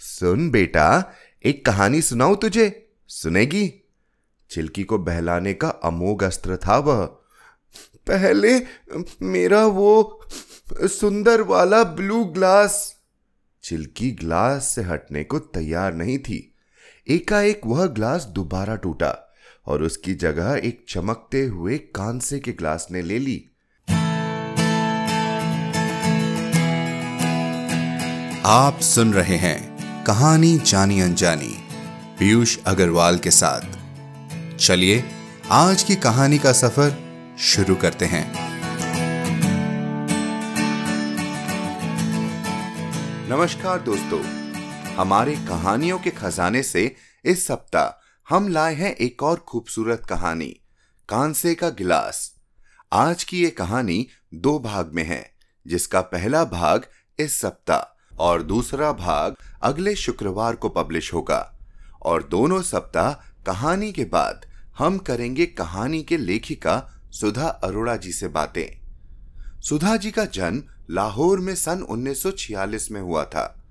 सुन 0.00 0.50
बेटा, 0.50 1.12
एक 1.44 1.66
कहानी 1.66 2.02
सुनाऊ 2.02 2.36
तुझे। 2.36 2.88
सुनेगी? 3.08 3.72
चिल्की 4.50 4.84
को 4.84 4.98
बहलाने 4.98 5.54
का 5.54 5.68
अमोघ 5.68 6.22
अस्त्र 6.24 6.56
था 6.56 6.78
वह। 6.78 7.04
पहले 8.06 8.62
मेरा 9.22 9.66
वो 9.66 10.24
सुंदर 10.82 11.40
वाला 11.40 11.84
ब्लू 11.84 12.24
ग्लास। 12.24 12.96
चिल्की 13.62 14.10
ग्लास 14.10 14.66
से 14.66 14.82
हटने 14.82 15.24
को 15.24 15.38
तैयार 15.38 15.94
नहीं 15.94 16.18
थी। 16.18 16.54
एकाएक 17.08 17.60
वह 17.66 17.86
ग्लास 17.86 18.24
दोबारा 18.24 18.76
टूटा 18.76 19.34
और 19.66 19.82
उसकी 19.82 20.14
जगह 20.14 20.60
एक 20.64 20.84
चमकते 20.88 21.44
हुए 21.44 21.78
कांसे 21.78 22.40
के 22.40 22.52
ग्लास 22.52 22.88
ने 22.90 23.02
ले 23.02 23.18
ली। 23.18 23.46
आप 28.46 28.80
सुन 28.80 29.14
रहे 29.14 29.36
हैं 29.36 29.69
कहानी 30.10 30.58
जानी 30.58 31.00
अनजानी। 31.00 31.66
पीयूष 32.18 32.58
अग्रवाल 32.66 33.18
के 33.18 33.30
साथ। 33.30 33.60
चलिए, 34.56 35.04
आज 35.50 35.82
की 35.82 35.96
कहानी 35.96 36.38
का 36.38 36.52
सफ़र 36.52 36.96
शुरू 37.38 37.74
करते 37.74 38.04
हैं। 38.04 38.32
नमस्कार 43.28 43.80
दोस्तों, 43.80 44.22
हमारे 44.94 45.36
कहानियों 45.36 45.98
के 45.98 46.10
खजाने 46.10 46.62
से 46.62 46.96
इस 47.24 47.46
सप्ताह 47.46 48.02
हम 48.34 48.48
लाए 48.48 48.74
हैं 48.74 48.94
एक 48.94 49.22
और 49.22 49.36
खूबसूरत 49.38 50.02
कहानी, 50.08 50.60
कांसे 51.08 51.54
का 51.54 51.68
गिलास। 51.68 52.34
आज 52.92 53.24
की 53.24 53.42
ये 53.42 53.50
कहानी 53.50 54.06
दो 54.34 54.58
भाग 54.58 54.90
में 54.92 55.04
है, 55.04 55.34
जिसका 55.66 56.00
पहला 56.00 56.44
भाग 56.44 56.86
इस 57.18 57.40
सप्ताह 57.40 57.99
और 58.20 58.42
दूसरा 58.42 58.92
भाग 58.92 59.36
अगले 59.62 59.94
शुक्रवार 59.96 60.56
को 60.56 60.68
पब्लिश 60.68 61.12
होगा। 61.14 61.58
और 62.02 62.22
दोनों 62.22 62.62
सप्ताह 62.62 63.12
कहानी 63.46 63.92
के 63.92 64.04
बाद 64.04 64.46
हम 64.78 64.98
करेंगे 64.98 65.46
कहानी 65.46 66.02
के 66.02 66.16
लेखिका 66.16 66.90
सुधा 67.10 67.48
अरोड़ा 67.48 67.96
जी 67.96 68.12
से 68.12 68.28
बातें। 68.28 68.80
सुधा 69.60 69.96
जी 69.96 70.10
का 70.10 70.24
जन्म 70.24 70.62
लाहौर 70.90 71.40
में 71.40 71.54
सन 71.54 71.82
1946 71.82 72.90
में 72.90 73.00
हुआ 73.00 73.24
था। 73.24 73.64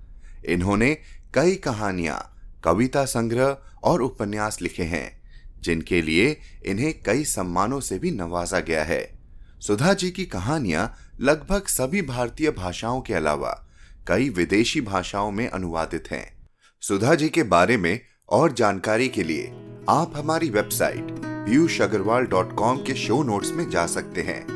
इन्होंने 0.48 0.98
कई 1.34 1.54
कहानियाँ, 1.54 2.36
कविता 2.64 3.04
संग्रह 3.04 3.58
और 3.82 4.02
उपन्यास 4.02 4.62
लिखे 4.62 4.82
हैं, 4.82 5.22
जिनके 5.60 6.02
लिए 6.02 6.40
इन्हें 6.66 7.02
कई 7.02 7.24
सम्मानों 7.24 7.80
से 7.80 7.98
भी 7.98 8.10
नवाजा 8.10 8.60
गया 8.60 8.84
है। 8.84 9.18
सुधा 9.60 9.94
जी 9.94 10.10
की 10.10 10.24
कहानियाँ 10.24 10.94
लगभग 11.20 11.66
सभी 11.66 12.02
भारतीय 12.02 12.50
भाषाओं 12.50 13.00
के 13.00 13.14
अलावा 13.14 13.66
कई 14.10 14.28
विदेशी 14.28 14.80
भाषाओं 14.80 15.30
में 15.30 15.48
अनुवादित 15.48 16.04
हैं। 16.10 16.48
सुधा 16.80 17.14
जी 17.14 17.28
के 17.28 17.42
बारे 17.42 17.76
में 17.76 18.00
और 18.28 18.52
जानकारी 18.52 19.08
के 19.08 19.22
लिए 19.22 19.52
आप 19.88 20.12
हमारी 20.16 20.50
website 20.50 21.06
Piyush 21.26 21.80
Agarwal 21.80 22.26
dot 22.26 22.56
com 22.56 22.76
के 22.76 22.94
शो 22.94 23.22
नोट्स 23.22 23.52
में 23.52 23.70
जा 23.70 23.86
सकते 23.86 24.22
हैं। 24.22 24.46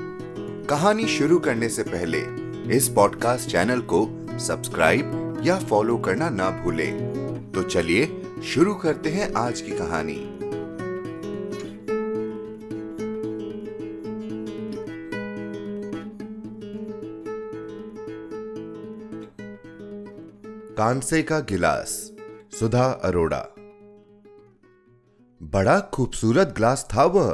कहानी 0.71 1.09
शुरू 1.09 1.39
करने 1.39 1.69
से 1.69 1.83
पहले 1.83 2.19
इस 2.77 2.89
पॉडकास्ट 2.89 3.51
चैनल 3.51 3.81
को 3.81 4.27
सब्सक्राइब 4.39 5.43
या 5.45 5.59
फॉलो 5.59 5.99
करना 5.99 6.31
ना 6.31 6.51
भूलें। 6.51 6.99
तो 7.55 7.63
चलिए 7.63 8.23
शुरू 8.45 8.75
करते 8.75 9.11
हैं 9.11 9.33
आज 9.33 9.61
की 9.61 9.71
कहानी। 9.71 10.34
कांसे 20.79 21.23
का 21.23 21.39
गिलास, 21.41 21.91
सुधा 22.61 22.85
अरोड़ा। 23.05 23.39
बड़ा 25.41 25.79
खूबसूरत 25.95 26.55
ग्लास 26.57 26.87
था 26.95 27.05
वह 27.05 27.31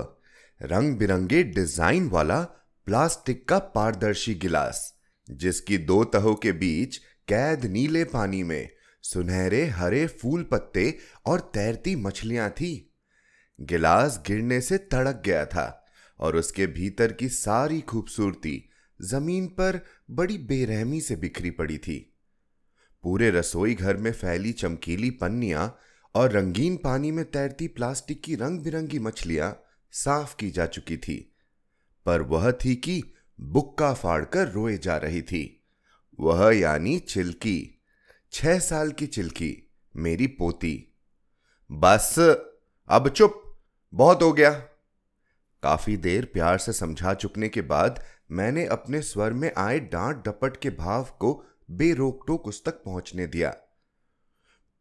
रंग 0.63 0.97
बिरंगे 0.97 1.43
डिज़ाइन 1.43 2.09
वाला 2.09 2.41
प्लास्टिक 2.87 3.49
का 3.49 3.59
पारदर्शी 3.59 4.35
गिलास, 4.35 4.83
जिसकी 5.29 5.79
दो 5.79 6.05
तहों 6.05 6.35
के 6.35 6.53
बीच 6.53 6.97
कैद 7.29 7.65
नीले 7.65 8.05
पानी 8.05 8.43
में 8.43 8.69
सुनहरे 9.03 9.65
हरे 9.67 10.07
फूल 10.07 10.43
पत्ते 10.43 10.99
और 11.27 11.51
तैरती 11.55 11.97
मछलियाँ 11.97 12.51
थी। 12.51 12.95
गिलास 13.59 14.23
गिरने 14.27 14.61
से 14.61 14.79
तड़क 14.79 15.23
गया 15.25 15.45
था 15.47 15.87
और 16.21 16.37
उसके 16.37 16.67
भीतर 16.67 17.13
की 17.13 17.29
सारी 17.29 17.81
खूबसूरती 17.81 18.63
ज़मीन 19.01 19.47
पर 19.47 19.81
बड़ी 20.11 20.39
बेरहमी 20.39 21.01
से 21.01 21.17
बिखरी 21.17 21.51
पड़ी 21.51 21.79
थी। 21.79 22.07
पूरे 23.03 23.31
रसोई 23.31 23.75
घर 23.75 23.97
में 23.97 24.13
फैली 24.13 24.53
चमकीली 24.53 25.11
पन्नियाँ 25.11 25.79
और 26.15 26.33
रंगीन 26.33 26.77
पानी 26.77 27.11
में 27.11 27.25
तैरती 27.25 27.69
प्लास्टिक 27.69 28.23
की 28.23 28.35
रंग 28.35 28.61
बिरंगी 28.61 28.99
मछलियाँ 28.99 29.63
साफ़ 29.93 30.37
की 30.37 30.51
जा 30.51 30.67
चुकी 30.67 30.97
थी, 30.97 31.35
पर 32.07 32.23
वह 32.23 32.51
थी 32.53 32.75
कि 32.75 33.03
बुक्का 33.41 33.93
फाड़कर 33.95 34.49
रोए 34.49 34.77
जा 34.79 34.97
रही 34.97 35.23
थी। 35.23 35.65
वह 36.21 36.51
यानी 36.57 36.99
चिल्की, 36.99 37.83
छह 38.33 38.59
साल 38.59 38.91
की 38.93 39.07
चिल्की, 39.07 39.71
मेरी 39.97 40.27
पोती। 40.27 40.95
बस, 41.71 42.19
अब 42.89 43.09
चुप, 43.09 43.43
बहुत 43.95 44.23
हो 44.23 44.33
गया। 44.33 44.51
काफ़ी 45.63 45.97
देर 45.97 46.25
प्यार 46.25 46.59
से 46.59 46.73
समझा 46.73 47.15
चुकने 47.15 47.49
के 47.49 47.61
बाद 47.61 48.03
मैंने 48.31 48.67
अपने 48.67 49.03
स्वर 49.03 49.33
में 49.33 49.53
आए 49.57 49.81
डांट 49.81 50.17
डपट 50.17 50.57
के 50.57 50.71
भाव 50.71 51.05
को 51.21 51.33
बेरोक 51.71 52.25
टोक 52.27 52.47
उस 52.47 52.65
तक 52.65 52.73
पहुँचने 52.73 53.27
दिया। 53.27 53.51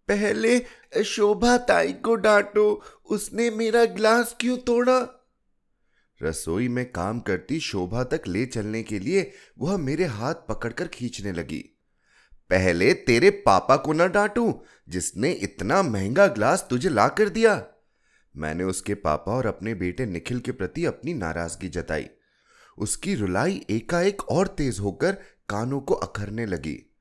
पहले 0.08 0.66
शोभा 1.04 1.58
ताई 1.58 1.94
को 1.94 2.16
डांटो, 2.16 2.84
उसने 3.06 3.50
मेरा 3.50 3.86
ग्लास 3.86 4.36
क्यों 4.40 4.58
तोड़ा? 4.58 5.16
रसोई 6.24 6.68
में 6.68 6.92
काम 6.92 7.20
करती 7.20 7.60
शोभा 7.60 8.04
तक 8.04 8.22
ले 8.28 8.46
चलने 8.46 8.84
के 8.84 9.00
लिए 9.00 9.32
वह 9.60 9.78
मेरे 9.78 10.06
हाथ 10.06 10.34
पकड़कर 10.34 10.88
खींचने 10.88 11.32
लगी। 11.32 11.60
पहले 12.50 12.94
तेरे 12.94 13.30
पापा 13.30 13.76
को 13.76 13.94
न 13.94 14.12
डांटू, 14.12 14.62
जिसने 14.90 15.32
इतना 15.32 15.84
महँगा 15.84 16.28
ग्लास 16.28 16.68
तुझे 16.70 16.90
ला 16.90 17.08
कर 17.08 17.30
दिया। 17.30 17.68
मैंने 18.38 18.64
उसके 18.64 18.94
पापा 18.94 19.32
और 19.32 19.46
अपने 19.46 19.74
बेटे 19.74 20.06
निखिल 20.06 20.40
के 20.40 20.52
प्रति 20.52 20.86
अपनी 20.86 21.14
नाराज़गी 21.14 21.70
जताई। 21.70 22.08
उसकी 22.78 23.16
रुलाई 23.16 23.66
एकाएक 23.70 24.22
और 24.22 24.48
तेज 24.48 24.80
होकर 24.80 25.18
कानों 25.50 25.82
को 25.82 25.94
अखरने 25.94 26.46
लगी। 26.46 26.96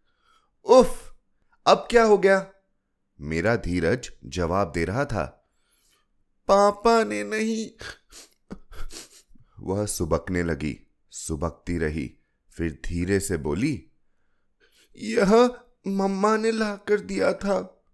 उफ! 0.65 1.15
अब 1.67 1.89
क्या 1.91 2.05
हो 2.05 2.19
गया? 2.19 2.51
मेरा 3.21 3.57
धीरज 3.57 4.11
जवाब 4.25 4.73
दे 4.73 4.85
रहा 4.85 5.05
था। 5.05 5.51
पापा 6.49 7.05
ने 7.05 7.25
नहीं। 7.25 7.71
वह 9.61 9.87
सुबकने 9.87 10.43
लगी, 10.43 10.81
सुबकती 11.11 11.79
रही, 11.79 12.17
फिर 12.51 12.81
धीरे 12.87 13.21
से 13.21 13.37
बोली, 13.37 13.91
यह 14.97 15.59
मम्मा 15.87 16.37
ने 16.37 16.53
ला 16.53 16.77
कर 16.77 17.01
दिया 17.01 17.33
था। 17.33 17.85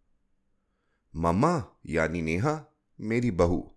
मम्मा 1.17 1.67
यानी 1.87 2.23
नेहा, 2.23 2.75
मेरी 3.01 3.31
बहू। 3.31 3.77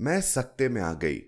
मैं 0.00 0.20
सकते 0.20 0.68
में 0.68 0.82
आ 0.82 0.92
गई। 0.92 1.22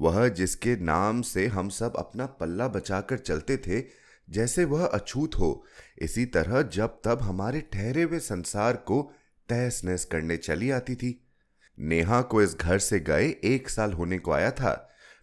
वह 0.00 0.28
जिसके 0.28 0.76
नाम 0.76 1.22
से 1.22 1.46
हम 1.46 1.68
सब 1.68 1.96
अपना 1.96 2.26
पल्ला 2.26 2.68
बचाकर 2.68 3.18
चलते 3.18 3.56
थे 3.56 4.05
जैसे 4.28 4.64
वह 4.64 4.84
अछूत 4.86 5.34
हो। 5.34 5.64
इसी 5.98 6.24
तरह 6.26 6.62
जब 6.62 7.00
तब 7.04 7.22
हमारे 7.22 7.60
ठहरे 7.72 8.02
हुए 8.02 8.18
संसार 8.18 8.76
को 8.76 9.02
तहस 9.48 9.80
नहस 9.84 10.04
करने 10.04 10.36
चली 10.36 10.70
आती 10.70 10.94
थी। 10.94 11.20
नेहा 11.78 12.20
को 12.22 12.42
इस 12.42 12.56
घर 12.56 12.78
से 12.78 13.00
गए 13.00 13.28
एक 13.44 13.68
साल 13.68 13.92
होने 13.92 14.18
को 14.18 14.32
आया 14.32 14.50
था, 14.50 14.72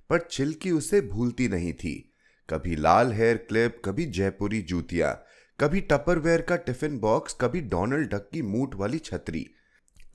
पर 0.09 0.19
चिल्की 0.21 0.71
उसे 0.71 1.01
भूलती 1.01 1.47
नहीं 1.47 1.73
थी। 1.73 2.13
कभी 2.49 2.75
लाल 2.75 3.11
हेयर 3.13 3.37
क्लिप, 3.37 3.81
कभी 3.85 4.05
जयपुरी 4.05 4.61
जूतियाँ, 4.61 5.13
कभी 5.59 5.81
टपरवेयर 5.81 6.41
का 6.41 6.55
टिफ़िन 6.55 6.99
बॉक्स, 6.99 7.37
कभी 7.41 7.61
डोनाल्ड 7.61 8.09
डक 8.09 8.29
की 8.33 8.41
मूट 8.41 8.75
वाली 8.75 8.99
छतरी, 8.99 9.45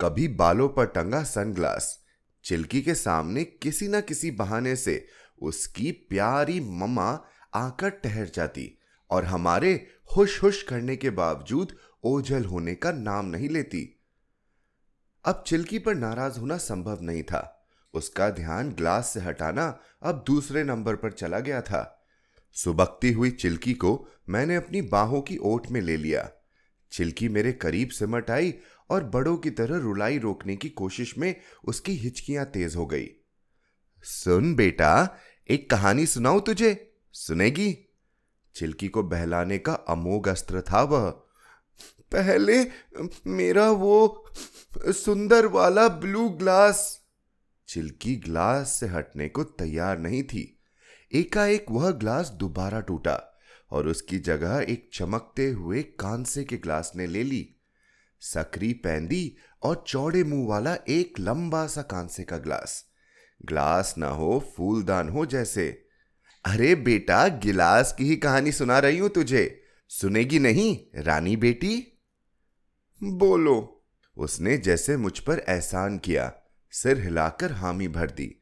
कभी 0.00 0.28
बालों 0.28 0.68
पर 0.68 0.86
टंगा 0.86 1.22
सनग्लास। 1.22 1.98
चिल्की 2.44 2.82
के 2.82 2.94
सामने 2.94 3.44
किसी 3.44 3.88
ना 3.88 4.00
किसी 4.00 4.30
बहाने 4.30 4.76
से 4.76 5.06
उसकी 5.42 5.90
प्यारी 5.92 6.60
ममा 6.60 7.10
आकर 7.54 7.90
ठहर 7.90 8.30
जाती। 8.34 8.77
और 9.10 9.24
हमारे 9.24 9.86
हुश 10.16 10.42
हुश 10.42 10.62
करने 10.62 10.96
के 10.96 11.10
बावजूद 11.10 11.76
ओझल 12.04 12.44
होने 12.44 12.74
का 12.74 12.92
नाम 12.92 13.26
नहीं 13.26 13.48
लेती। 13.48 14.00
अब 15.24 15.44
चिल्की 15.46 15.78
पर 15.78 15.94
नाराज़ 15.94 16.40
होना 16.40 16.56
संभव 16.56 16.98
नहीं 17.02 17.22
था। 17.22 17.66
उसका 17.94 18.30
ध्यान 18.30 18.72
ग्लास 18.72 19.08
से 19.08 19.20
हटाना 19.20 19.80
अब 20.02 20.24
दूसरे 20.26 20.64
नंबर 20.64 20.96
पर 20.96 21.12
चला 21.12 21.40
गया 21.40 21.62
था। 21.62 22.06
सुबकती 22.52 23.12
हुई 23.12 23.30
चिल्की 23.30 23.74
को 23.74 24.08
मैंने 24.28 24.56
अपनी 24.56 24.82
बाहों 24.82 25.20
की 25.20 25.36
ओट 25.36 25.66
में 25.70 25.80
ले 25.80 25.96
लिया। 25.96 26.30
चिल्की 26.92 27.28
मेरे 27.28 27.52
करीब 27.52 27.88
सिमट 27.88 28.30
आई 28.30 28.54
और 28.90 29.04
बड़ों 29.04 29.36
की 29.36 29.50
तरह 29.50 29.76
रुलाई 29.76 30.18
रोकने 30.18 30.56
की 30.56 30.68
कोशिश 30.68 31.18
में 31.18 31.40
उसकी 31.64 31.92
हिचकियाँ 31.92 32.44
तेज 32.44 32.76
हो 32.76 32.86
गई। 32.86 33.08
सुन 34.02 34.54
बेटा, 34.54 35.16
एक 35.50 35.70
कहानी 35.70 36.06
सुनाऊं 36.06 36.40
तुझे? 36.40 36.94
सुनेगी? 37.12 37.87
चिल्की 38.58 38.88
को 38.88 39.02
बहलाने 39.02 39.58
का 39.58 39.72
अमोघ 39.72 40.28
अस्त्र 40.28 40.60
था 40.60 40.82
वह। 40.82 41.10
पहले 42.12 42.66
मेरा 43.26 43.70
वो 43.70 44.24
सुंदर 44.76 45.46
वाला 45.46 45.88
ब्लू 45.88 46.28
ग्लास। 46.28 47.00
चिल्की 47.68 48.16
ग्लास 48.16 48.70
से 48.70 48.86
हटने 48.86 49.28
को 49.28 49.44
तैयार 49.44 49.98
नहीं 49.98 50.22
थी। 50.22 50.60
एकाएक 51.14 51.66
वह 51.70 51.90
ग्लास 51.90 52.28
दोबारा 52.28 52.80
टूटा 52.80 53.40
और 53.70 53.88
उसकी 53.88 54.18
जगह 54.18 54.66
एक 54.68 54.90
चमकते 54.92 55.50
हुए 55.50 55.82
कांसे 55.82 56.44
के 56.44 56.56
ग्लास 56.56 56.92
ने 56.96 57.06
ले 57.06 57.22
ली। 57.22 57.56
सकरी 58.20 58.72
पैंदी 58.72 59.36
और 59.62 59.84
चौड़े 59.86 60.24
मुँह 60.24 60.48
वाला 60.48 60.76
एक 60.88 61.18
लंबा 61.20 61.66
सा 61.66 61.82
कांसे 61.82 62.22
का 62.22 62.38
ग्लास। 62.38 62.84
ग्लास 63.44 63.94
ना 63.98 64.08
हो, 64.08 64.52
फूलदान 64.56 65.08
हो 65.08 65.26
जैसे। 65.26 65.87
अरे 66.44 66.74
बेटा, 66.74 67.28
गिलास 67.28 67.94
की 67.98 68.04
ही 68.04 68.16
कहानी 68.16 68.52
सुना 68.52 68.78
रही 68.78 68.98
हूँ 68.98 69.08
तुझे। 69.08 69.62
सुनेगी 69.88 70.38
नहीं, 70.38 71.02
रानी 71.02 71.36
बेटी? 71.36 72.00
बोलो। 73.02 73.86
उसने 74.16 74.56
जैसे 74.58 74.96
मुझ 74.96 75.18
पर 75.18 75.38
एहसान 75.38 75.98
किया, 75.98 76.32
सिर 76.70 77.00
हिलाकर 77.00 77.52
हामी 77.52 77.88
भर 77.88 78.10
दी। 78.10 78.40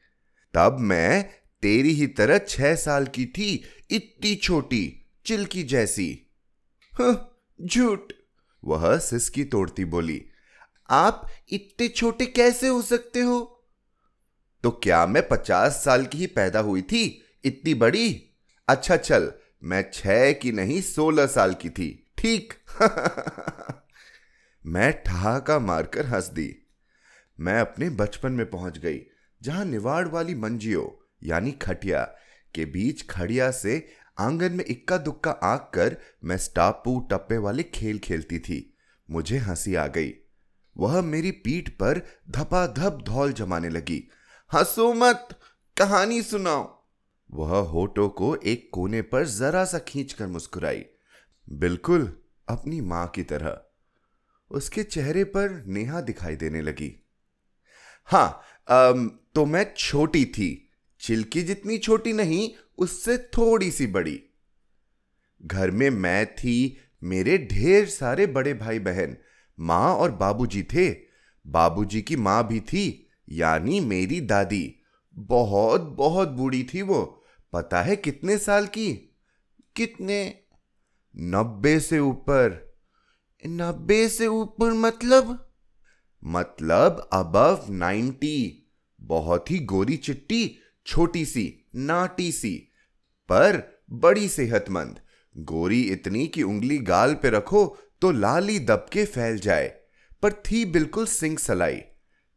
तब 0.54 0.76
मैं 0.80 1.30
तेरी 1.62 1.90
ही 1.90 2.06
तरह 2.06 2.38
छह 2.38 2.74
साल 2.74 3.06
की 3.06 3.26
थी 3.26 3.64
इतनी 3.90 4.34
छोटी, 4.34 5.10
चिल्की 5.26 5.62
जैसी। 5.62 6.08
झूठ। 7.62 8.12
वह 8.64 8.98
सिसकी 8.98 9.44
तोड़ती 9.44 9.84
बोली, 9.84 10.22
आप 10.90 11.28
इतने 11.48 11.88
छोटे 11.88 12.26
कैसे 12.26 12.68
हो 12.68 12.82
सकते 12.82 13.20
हो? 13.20 13.66
तो 14.64 14.70
क्या 14.70 15.06
मैं 15.06 15.28
पचास 15.28 15.82
साल 15.84 16.06
की 16.06 16.18
ही 16.18 16.26
पैदा 16.26 16.60
हुई 16.60 16.82
थी 16.82 17.22
इतनी 17.46 17.74
बड़ी? 17.74 18.30
अच्छा 18.68 18.96
चल, 18.96 19.32
मैं 19.64 19.90
छह 19.94 20.32
की 20.32 20.52
नहीं, 20.52 20.82
सोलह 20.82 21.26
साल 21.26 21.54
की 21.54 21.70
थी। 21.70 22.12
ठीक। 22.18 22.54
मैं 24.66 25.02
ठहाका 25.02 25.58
मारकर 25.58 26.06
हंस 26.06 26.26
दी। 26.26 26.56
मैं 27.40 27.60
अपने 27.60 27.90
बचपन 27.90 28.32
में 28.32 28.50
पहुँच 28.50 28.78
गई, 28.78 29.00
जहाँ 29.42 29.64
निवाड़ 29.64 30.08
वाली 30.08 30.34
मंजियों, 30.34 31.16
यानी 31.22 31.52
खटिया, 31.52 32.04
के 32.54 32.64
बीच 32.64 33.06
खड़िया 33.06 33.50
से 33.50 33.88
आँगन 34.18 34.52
में 34.52 34.64
इक्का 34.68 34.98
दुक्का 34.98 35.30
आंक 35.30 35.70
कर 35.74 35.96
मैं 36.24 36.36
स्टापू 36.36 37.08
टप्पे 37.10 37.38
वाले 37.38 37.62
खेल 37.62 37.98
खेलती 37.98 38.38
थी। 38.38 38.76
मुझे 39.10 39.38
हँसी 39.38 39.74
आ 39.74 39.86
गई। 39.86 40.14
वह 40.76 41.02
मेरी 41.02 41.30
पीठ 41.30 41.68
पर 41.68 42.02
धपाधप 42.30 42.98
धौल 43.02 43.32
जमाने 43.32 43.68
लगी। 43.68 44.10
हंसो 44.54 44.92
मत, 44.92 45.28
कहानी 45.76 46.22
सुनाओ। 46.22 46.75
वह 47.30 47.56
होठों 47.58 48.08
को 48.08 48.34
एक 48.36 48.68
कोने 48.72 49.02
पर 49.02 49.24
जरा 49.26 49.64
सा 49.64 49.78
खींचकर 49.78 50.26
मुस्कुराई। 50.26 50.84
बिल्कुल, 51.48 52.12
अपनी 52.48 52.80
माँ 52.80 53.06
की 53.08 53.22
तरह। 53.22 53.60
उसके 54.50 54.82
चेहरे 54.82 55.24
पर 55.24 55.64
नेहा 55.66 56.00
दिखाई 56.00 56.36
देने 56.36 56.62
लगी। 56.62 56.92
हाँ 58.04 58.42
तो 59.34 59.44
मैं 59.44 59.74
छोटी 59.76 60.24
थी। 60.24 60.70
चिल्की 61.00 61.42
जितनी 61.42 61.78
छोटी 61.78 62.12
नहीं, 62.12 62.50
उससे 62.78 63.18
थोड़ी 63.18 63.70
सी 63.70 63.86
बड़ी। 63.86 64.20
घर 65.42 65.70
में 65.70 65.90
मैं 65.90 66.26
थी, 66.34 66.78
मेरे 67.04 67.38
ढेर 67.38 67.86
सारे 67.86 68.26
बड़े 68.26 68.54
भाई 68.54 68.78
बहन 68.78 69.16
माँ 69.60 69.94
और 69.94 70.10
बाबूजी 70.10 70.62
थे। 70.62 70.90
बाबूजी 71.46 72.02
की 72.02 72.16
माँ 72.16 72.46
भी 72.48 72.60
थी, 72.60 73.08
यानी 73.28 73.80
मेरी 73.80 74.20
दादी। 74.20 74.74
बहुत 75.16 75.80
बहुत 75.80 76.28
बूढ़ी 76.28 76.62
थी 76.64 76.82
वो। 76.82 77.15
पता 77.52 77.82
है 77.82 77.96
कितने 77.96 78.38
साल 78.38 78.66
की? 78.66 78.92
कितने? 79.76 80.38
नब्बे 81.14 81.80
से 81.80 81.98
ऊपर। 81.98 82.74
नब्बे 83.46 84.08
से 84.08 84.26
ऊपर 84.26 84.72
मतलब? 84.72 85.48
मतलब 86.22 87.08
अबव 87.12 87.66
नाइन्टी 87.70 88.68
बहुत 89.00 89.50
ही 89.50 89.58
गोरी 89.58 89.96
चिट्टी, 89.96 90.58
छोटी 90.86 91.24
सी, 91.26 91.66
नाटी 91.74 92.32
सी, 92.32 92.54
पर 93.28 93.82
बड़ी 93.90 94.28
सेहतमंद। 94.28 95.00
गोरी 95.36 95.82
इतनी 95.82 96.26
कि 96.26 96.42
उंगली 96.42 96.78
गाल 96.78 97.14
पे 97.14 97.30
रखो 97.30 97.78
तो 98.00 98.10
लाली 98.10 98.58
दबके 98.58 99.04
फैल 99.04 99.38
जाए, 99.38 99.68
पर 100.22 100.32
थी 100.32 100.64
बिल्कुल 100.64 101.06
सिंह 101.06 101.36
सलाई 101.38 101.80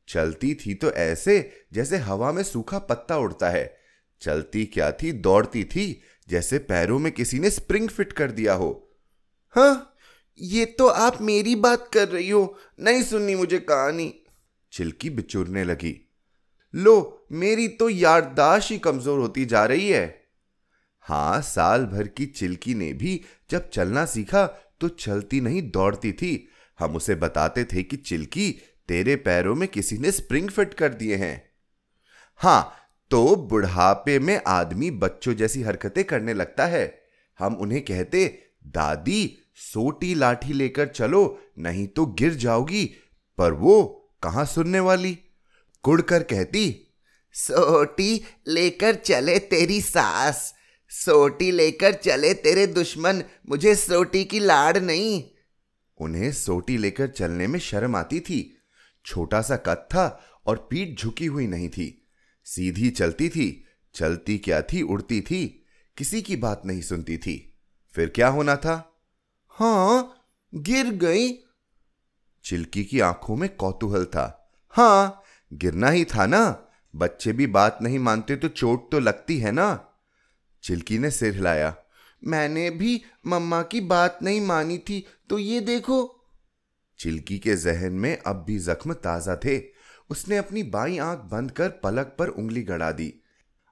चलती 0.07 0.55
थी 0.55 0.73
तो 0.73 0.91
ऐसे 0.91 1.51
जैसे 1.73 1.97
हवा 1.97 2.31
में 2.31 2.43
सूखा 2.43 2.79
पत्ता 2.79 3.17
उड़ता 3.17 3.49
है। 3.49 3.78
चलती 4.21 4.65
क्या 4.65 4.91
थी, 4.91 5.11
दौड़ती 5.11 5.63
थी, 5.63 6.01
जैसे 6.29 6.59
पैरों 6.59 6.99
में 6.99 7.11
किसी 7.11 7.39
ने 7.39 7.49
स्प्रिंग 7.49 7.89
फिट 7.89 8.13
कर 8.13 8.31
दिया 8.31 8.53
हो। 8.53 8.97
हाँ 9.55 9.95
ये 10.39 10.65
तो 10.65 10.87
आप 10.87 11.21
मेरी 11.21 11.55
बात 11.55 11.89
कर 11.93 12.07
रही 12.07 12.29
हो, 12.29 12.57
नहीं 12.79 13.03
सुननी 13.03 13.35
मुझे 13.35 13.59
कहानी। 13.59 14.13
चिल्की 14.71 15.09
बिचुरने 15.09 15.63
लगी। 15.63 15.95
लो, 16.73 17.27
मेरी 17.31 17.67
तो 17.67 17.89
याददाश्त 17.89 18.71
ही 18.71 18.77
कमज़ोर 18.77 19.19
होती 19.19 19.45
जा 19.45 19.65
रही 19.65 19.89
है। 19.89 20.29
हाँ, 20.99 21.41
साल 21.41 21.85
भर 21.85 22.07
की 22.07 22.25
चिल्की 22.25 22.73
ने 22.73 22.93
भी 22.93 23.21
जब 23.49 23.69
चलना 23.69 24.05
सीखा 24.05 24.45
तो 24.81 24.87
चलती 24.87 25.41
नहीं, 25.41 25.61
दौड़ती 25.71 26.11
थी। 26.11 26.47
हम 26.79 26.95
उसे 26.95 27.15
बताते 27.15 27.63
थे 27.63 27.83
कि 27.83 27.97
चिल्की 27.97 28.51
तेरे 28.87 29.15
पैरों 29.15 29.55
में 29.55 29.67
किसी 29.67 29.97
ने 29.97 30.11
स्प्रिंग 30.11 30.49
फिट 30.49 30.73
कर 30.73 30.93
दिए 30.93 31.15
हैं। 31.15 31.49
हाँ 32.39 32.75
तो 33.11 33.35
बुढ़ापे 33.35 34.19
में 34.19 34.41
आदमी 34.47 34.91
बच्चों 34.91 35.33
जैसी 35.33 35.61
हरकतें 35.61 36.03
करने 36.03 36.33
लगता 36.33 36.65
है। 36.65 37.01
हम 37.39 37.53
उन्हें 37.55 37.85
कहते, 37.85 38.41
दादी, 38.67 39.37
सोटी 39.55 40.15
लाठी 40.15 40.53
लेकर 40.53 40.87
चलो, 40.87 41.39
नहीं 41.59 41.87
तो 41.87 42.05
गिर 42.05 42.33
जाओगी। 42.33 42.95
पर 43.37 43.53
वो 43.53 44.09
कहाँ 44.23 44.45
सुनने 44.45 44.79
वाली? 44.79 45.19
कुड़कर 45.83 46.23
कहती, 46.23 46.87
सोटी 47.33 48.23
लेकर 48.47 48.95
चले 48.95 49.39
तेरी 49.39 49.81
सास। 49.81 50.53
सोटी 50.89 51.51
लेकर 51.51 51.93
चले 51.93 52.33
तेरे 52.33 52.67
दुश्मन। 52.67 53.23
मुझे 53.49 53.75
सोटी 53.75 54.25
की 54.25 54.39
लाड़ 54.39 54.77
नहीं। 54.77 55.23
उन्हें 55.97 56.31
सोटी 56.31 56.77
लेकर 56.77 57.07
चलने 57.07 57.47
में 57.47 57.59
शर्म 57.59 57.95
आती 57.95 58.19
थी। 58.19 58.57
छोटा 59.05 59.41
सा 59.41 59.55
कद 59.55 59.75
था 59.75 60.23
और 60.45 60.67
पीठ 60.71 60.99
झुकी 60.99 61.25
हुई 61.25 61.47
नहीं 61.47 61.69
थी। 61.69 61.98
सीधी 62.55 62.89
चलती 62.89 63.29
थी, 63.29 63.65
चलती 63.93 64.37
क्या 64.37 64.61
थी, 64.61 64.81
उड़ती 64.81 65.21
थी, 65.21 65.65
किसी 65.97 66.21
की 66.21 66.35
बात 66.35 66.61
नहीं 66.65 66.81
सुनती 66.81 67.17
थी। 67.17 67.57
फिर 67.93 68.09
क्या 68.09 68.27
होना 68.27 68.55
था? 68.55 69.01
हाँ, 69.47 70.25
गिर 70.55 70.85
गई। 70.85 71.33
चिल्की 72.43 72.83
की 72.83 72.99
आँखों 72.99 73.35
में 73.35 73.55
कौतूहल 73.55 74.05
था। 74.05 74.51
हाँ, 74.69 75.23
गिरना 75.53 75.89
ही 75.89 76.05
था 76.05 76.25
ना। 76.25 76.67
बच्चे 76.95 77.33
भी 77.33 77.47
बात 77.47 77.79
नहीं 77.81 77.99
मानते 77.99 78.35
तो 78.35 78.47
चोट 78.47 78.91
तो 78.91 78.99
लगती 78.99 79.37
है 79.37 79.51
ना। 79.51 79.97
चिल्की 80.63 80.97
ने 80.97 81.11
सिर 81.11 81.35
हिलाया। 81.35 81.75
मैंने 82.23 82.69
भी 82.69 83.01
मम्मा 83.27 83.61
की 83.61 83.81
बात 83.81 84.19
नहीं 84.23 84.41
मानी 84.41 84.77
थी 84.77 85.05
तो 85.29 85.39
ये 85.39 85.61
देखो। 85.61 86.25
चिल्की 86.99 87.39
के 87.39 87.55
जहन 87.55 87.93
में 87.93 88.17
अब 88.17 88.43
भी 88.47 88.59
जख्म 88.59 88.93
ताज़ा 88.93 89.35
थे। 89.35 89.78
उसने 90.09 90.37
अपनी 90.37 90.63
बाई 90.63 90.97
आँख 90.97 91.19
बंद 91.19 91.51
कर 91.51 91.69
पलक 91.69 92.15
पर 92.19 92.27
उंगली 92.27 92.63
गड़ा 92.63 92.91
दी। 92.91 93.13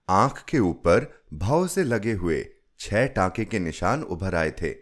आँख 0.10 0.46
के 0.50 0.60
ऊपर 0.60 1.24
भाव 1.34 1.67
से 1.67 1.84
लगे 1.84 2.12
हुए 2.12 2.46
छह 2.79 3.08
टांके 3.08 3.46
के 3.46 3.60
निशान 3.60 4.03
उभर 4.03 4.36
आए 4.36 4.51
थे। 4.51 4.75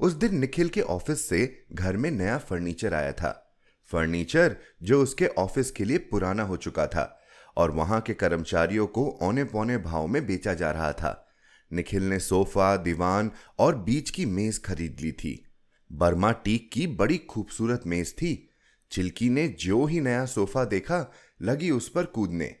उस 0.00 0.12
दिन 0.12 0.38
निखिल 0.38 0.68
के 0.68 0.80
ऑफ़िस 0.80 1.28
से 1.28 1.64
घर 1.72 1.96
में 1.96 2.10
नया 2.10 2.38
फर्नीचर 2.38 2.94
आया 2.94 3.12
था। 3.12 3.58
फर्नीचर 3.84 4.56
जो 4.82 5.02
उसके 5.02 5.26
ऑफ़िस 5.26 5.70
के 5.70 5.84
लिए 5.84 5.98
पुराना 5.98 6.42
हो 6.42 6.56
चुका 6.56 6.86
था 6.86 7.20
और 7.56 7.70
वहाँ 7.70 8.00
के 8.00 8.14
कर्मचारियों 8.14 8.86
को 8.86 9.18
औने 9.22 9.44
पौने 9.44 9.78
भाव 9.78 10.06
में 10.06 10.26
बेचा 10.26 10.54
जा 10.54 10.70
रहा 10.70 10.92
था। 10.92 11.28
निखिल 11.72 12.02
ने 12.02 12.18
सोफा, 12.18 12.76
दीवान 12.76 13.30
और 13.58 13.76
बीच 13.76 14.10
की 14.10 14.26
मेज 14.26 14.62
खरीद 14.62 14.96
ली 15.00 15.12
थी। 15.12 15.44
बर्मा 15.92 16.32
टीक 16.32 16.70
की 16.72 16.86
बड़ी 16.86 17.18
खूबसूरत 17.18 17.82
मेज 17.86 18.12
थी 18.12 18.48
चिल्की 18.92 19.30
ने 19.30 19.48
जो 19.48 19.84
ही 19.84 20.00
नया 20.00 20.26
सोफा 20.26 20.64
देखा, 20.64 21.12
लगी 21.42 21.70
उस 21.70 21.88
पर 21.88 22.04
कूदने। 22.04 22.56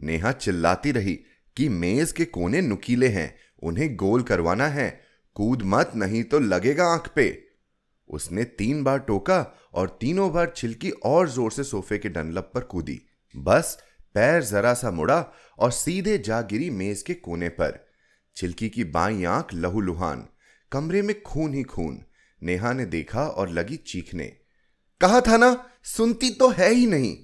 नेहा 0.00 0.32
चिल्लाती 0.32 0.92
रही 0.92 1.14
कि 1.56 1.68
मेज 1.68 2.12
के 2.12 2.24
कोने 2.24 2.60
नुकीले 2.60 3.08
हैं, 3.08 3.34
उन्हें 3.62 3.96
गोल 3.96 4.22
करवाना 4.22 4.68
है। 4.68 5.00
कूद 5.34 5.62
मत, 5.62 5.92
नहीं 5.96 6.24
तो 6.24 6.38
लगेगा 6.38 6.84
आँख 6.84 7.08
पे। 7.16 7.48
उसने 8.08 8.44
तीन 8.44 8.84
बार 8.84 8.98
टोका 8.98 9.70
और 9.74 9.98
तीनों 10.00 10.32
बार 10.32 10.52
छिलकी 10.56 10.90
और 10.90 11.28
ज़ोर 11.28 11.52
से 11.52 11.64
सोफे 11.64 11.98
के 11.98 12.08
डनलप 12.08 12.50
पर 12.54 12.60
कूदी। 12.60 13.00
बस, 13.36 13.78
पैर 14.14 14.42
जरा 14.42 14.74
सा 14.74 14.90
मुड़ा 14.90 15.32
और 15.58 15.70
सीधे 15.72 16.18
जा 16.18 16.40
गिरी 16.42 16.70
मेज 16.70 17.02
के 17.02 17.14
कोने 17.14 17.48
पर। 17.48 17.88
छिलकी 18.36 18.68
की 18.68 18.84
बाई 18.84 19.24
आँख 19.24 19.54
लहूलुहान, 19.54 20.28
कमरे 20.72 21.02
में 21.02 21.22
खून 21.22 21.54
ही 21.54 21.62
खून। 21.62 22.04
नेहा 22.42 22.72
ने 22.72 22.86
देखा 22.86 23.26
और 23.26 23.50
लगी 23.50 23.76
चीखने। 23.76 24.26
कहा 25.00 25.20
था 25.20 25.36
ना? 25.36 25.70
सुनती 25.84 26.30
तो 26.30 26.48
है 26.48 26.70
ही 26.70 26.86
नहीं। 26.86 27.18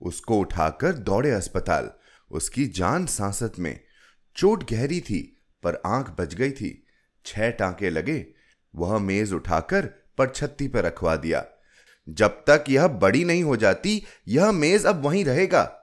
उसको 0.00 0.38
उठाकर 0.38 0.92
दौड़े 0.92 1.30
अस्पताल, 1.30 1.90
उसकी 2.30 2.66
जान 2.66 3.06
सांसत 3.06 3.52
में। 3.58 3.80
चोट 4.36 4.70
गहरी 4.70 5.00
थी, 5.00 5.42
पर 5.62 5.82
आँख 5.86 6.10
बच 6.20 6.34
गई 6.34 6.50
थी। 6.50 6.86
छह 7.26 7.50
टांके 7.50 7.90
लगे, 7.90 8.26
वह 8.74 8.98
मेज 8.98 9.32
उठाकर 9.32 9.86
पर 10.18 10.28
छत्ती 10.28 10.68
पर 10.68 10.84
रखवा 10.84 11.16
दिया। 11.16 11.44
जब 12.08 12.28
तक 12.28 12.64
यह 12.68 12.86
बड़ी 12.88 13.24
नहीं 13.24 13.42
हो 13.42 13.56
जाती, 13.56 14.02
यह 14.28 14.52
मेज 14.52 14.86
अब 14.86 15.04
वहीं 15.04 15.24
रहेगा। 15.24 15.78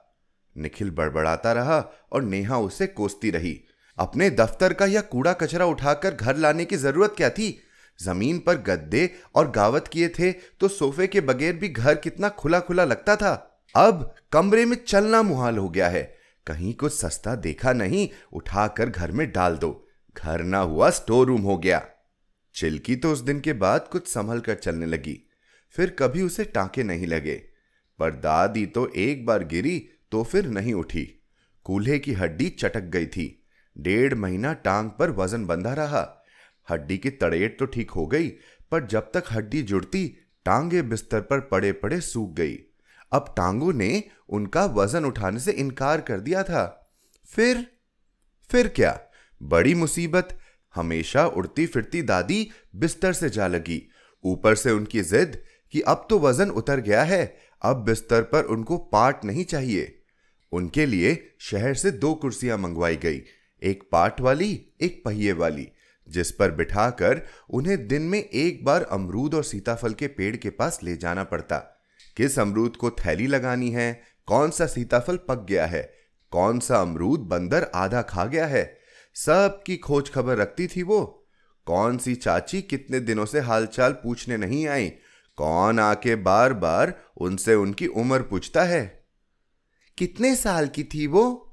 निखिल 0.56 0.90
बड़बड़ाता 0.90 1.52
रहा 1.52 1.92
और 2.12 2.22
नेहा 2.22 2.58
उसे 2.58 2.86
कोसती 2.86 3.30
रही। 3.30 3.64
अपने 3.98 4.30
दफ्तर 4.30 4.72
का 4.72 4.86
यह 4.86 5.00
कूड़ा 5.00 5.32
कचरा 5.32 5.66
उठाकर 5.66 6.14
घर 6.14 6.36
लाने 6.36 6.64
की 6.64 6.76
ज़रूरत 6.76 7.14
क्या 7.16 7.30
थी? 7.30 7.60
ज़मीन 8.02 8.38
पर 8.38 8.54
गद्दे 8.54 9.10
और 9.34 9.50
गावत 9.50 9.88
किए 9.88 10.08
थे 10.08 10.32
तो 10.32 10.68
सोफे 10.68 11.06
के 11.06 11.20
बगैर 11.20 11.56
भी 11.56 11.68
घर 11.68 11.94
कितना 11.94 12.28
खुला 12.28 12.60
खुला 12.60 12.84
लगता 12.84 13.16
था। 13.16 13.62
अब 13.76 14.14
कमरे 14.32 14.64
में 14.64 14.76
चलना 14.84 15.22
मुहाल 15.22 15.58
हो 15.58 15.68
गया 15.68 15.88
है। 15.88 16.16
कहीं 16.46 16.74
कुछ 16.74 16.92
सस्ता 16.92 17.34
देखा 17.34 17.72
नहीं, 17.72 18.08
उठाकर 18.32 18.88
घर 18.88 19.12
में 19.12 19.32
डाल 19.32 19.56
दो। 19.56 19.88
घर 20.16 20.42
ना 20.42 20.58
हुआ 20.58 20.90
स्टोर 20.90 21.26
रूम 21.26 21.40
हो 21.40 21.58
गया। 21.58 21.86
चिल्की 22.54 22.96
तो 22.96 23.12
उस 23.12 23.20
दिन 23.20 23.40
के 23.40 23.52
बाद 23.52 23.88
कुछ 23.92 24.08
संभल 24.08 24.40
कर 24.40 24.54
चलने 24.54 24.86
लगी। 24.86 25.30
फिर 25.70 25.96
कभी 25.98 26.22
उसे 26.22 26.44
टांके 26.44 26.82
नहीं 26.82 27.06
लगे। 27.06 27.34
पर 27.98 28.10
दादी 28.10 28.66
तो 28.66 28.92
एक 28.96 29.26
बार 29.26 29.44
गिरी 29.44 29.88
तो 30.12 30.24
फिर 30.24 30.46
नहीं 30.46 30.74
उठी। 30.74 31.04
कूल्हे 31.64 31.98
की 31.98 32.12
हड्डी 32.12 32.48
चटक 32.48 32.80
गई 32.80 33.06
थी। 33.06 33.46
डेढ़ 33.78 34.14
महीना 34.14 34.52
टांग 34.52 34.90
पर 34.90 35.10
वज़न 35.10 35.46
बंधा 35.46 35.74
रहा। 35.74 36.19
हड्डी 36.70 36.98
की 36.98 37.10
तड़ेट 37.10 37.58
तो 37.58 37.66
ठीक 37.66 37.90
हो 37.90 38.06
गई, 38.06 38.28
पर 38.70 38.86
जब 38.86 39.10
तक 39.14 39.24
हड्डी 39.30 39.62
जुड़ती, 39.62 40.06
टांगे 40.46 40.82
बिस्तर 40.82 41.20
पर 41.20 41.40
पड़े 41.40 41.72
पड़े 41.72 42.00
सूख 42.00 42.32
गई। 42.34 42.58
अब 43.12 43.34
टांगों 43.36 43.72
ने 43.72 44.02
उनका 44.28 44.64
वज़न 44.66 45.04
उठाने 45.04 45.40
से 45.40 45.52
इनकार 45.52 46.00
कर 46.00 46.20
दिया 46.20 46.42
था। 46.42 46.92
फिर 47.28 47.66
फिर 48.50 48.68
क्या? 48.68 48.98
बड़ी 49.40 49.74
मुसीबत। 49.74 50.38
हमेशा 50.74 51.26
उड़ती 51.26 51.66
फिरती 51.66 52.02
दादी 52.02 52.48
बिस्तर 52.76 53.12
से 53.12 53.30
जा 53.30 53.46
लगी। 53.46 53.82
ऊपर 54.24 54.54
से 54.54 54.70
उनकी 54.70 55.02
जिद 55.02 55.36
कि 55.72 55.80
अब 55.80 56.06
तो 56.10 56.18
वज़न 56.18 56.50
उतर 56.50 56.80
गया 56.80 57.02
है, 57.02 57.36
अब 57.62 57.76
बिस्तर 57.76 58.22
पर 58.22 58.44
उनको 58.44 58.78
पाट 58.92 59.24
नहीं 59.24 59.44
चाहिए। 59.44 59.96
उनके 60.52 60.86
लिए 60.86 61.14
शहर 61.40 61.74
से 61.74 61.90
दो 61.90 62.14
कुर्सियाँ 62.14 62.58
मंगवाई 62.58 62.96
गई, 62.96 63.22
एक 63.62 63.82
पाट 63.92 64.20
वाली, 64.20 64.66
एक 64.80 65.02
पहिए 65.04 65.32
वाली। 65.32 65.68
जिस 66.10 66.32
पर 66.32 66.50
बिठाकर 66.50 67.26
उन्हें 67.50 67.88
दिन 67.88 68.02
में 68.02 68.18
एक 68.18 68.64
बार 68.64 68.82
अमरूद 68.82 69.34
और 69.34 69.44
सीताफल 69.44 69.92
के 69.92 70.06
पेड़ 70.06 70.36
के 70.36 70.50
पास 70.50 70.80
ले 70.82 70.96
जाना 70.96 71.24
पड़ता। 71.24 71.58
किस 72.16 72.38
अमरूद 72.38 72.76
को 72.76 72.90
थैली 72.90 73.26
लगानी 73.26 73.70
है? 73.70 74.02
कौन 74.26 74.50
सा 74.50 74.66
सीताफल 74.66 75.16
पक 75.16 75.46
गया 75.48 75.66
है? 75.66 75.94
कौन 76.30 76.60
सा 76.60 76.80
अमरूद 76.80 77.20
बंदर 77.20 77.70
आधा 77.74 78.02
खा 78.02 78.24
गया 78.24 78.46
है? 78.46 78.80
सब 79.14 79.62
की 79.66 79.76
खोज 79.76 80.10
खबर 80.10 80.36
रखती 80.36 80.66
थी 80.66 80.82
वो। 80.82 81.28
कौन 81.66 81.98
सी 81.98 82.14
चाची 82.14 82.62
कितने 82.62 83.00
दिनों 83.00 83.26
से 83.26 83.40
हालचाल 83.40 83.92
पूछने 83.92 84.36
नहीं 84.36 84.66
आई? 84.68 84.88
कौन 85.36 85.80
आके 85.80 86.16
बार 86.16 86.52
बार 86.52 87.02
उनसे 87.16 87.54
उनकी 87.54 87.86
उम्र 87.86 88.22
पूछता 88.22 88.62
है? 88.62 89.04
कितने 89.98 90.36
साल 90.36 90.68
की 90.68 90.84
थी 90.84 91.06
वो? 91.06 91.46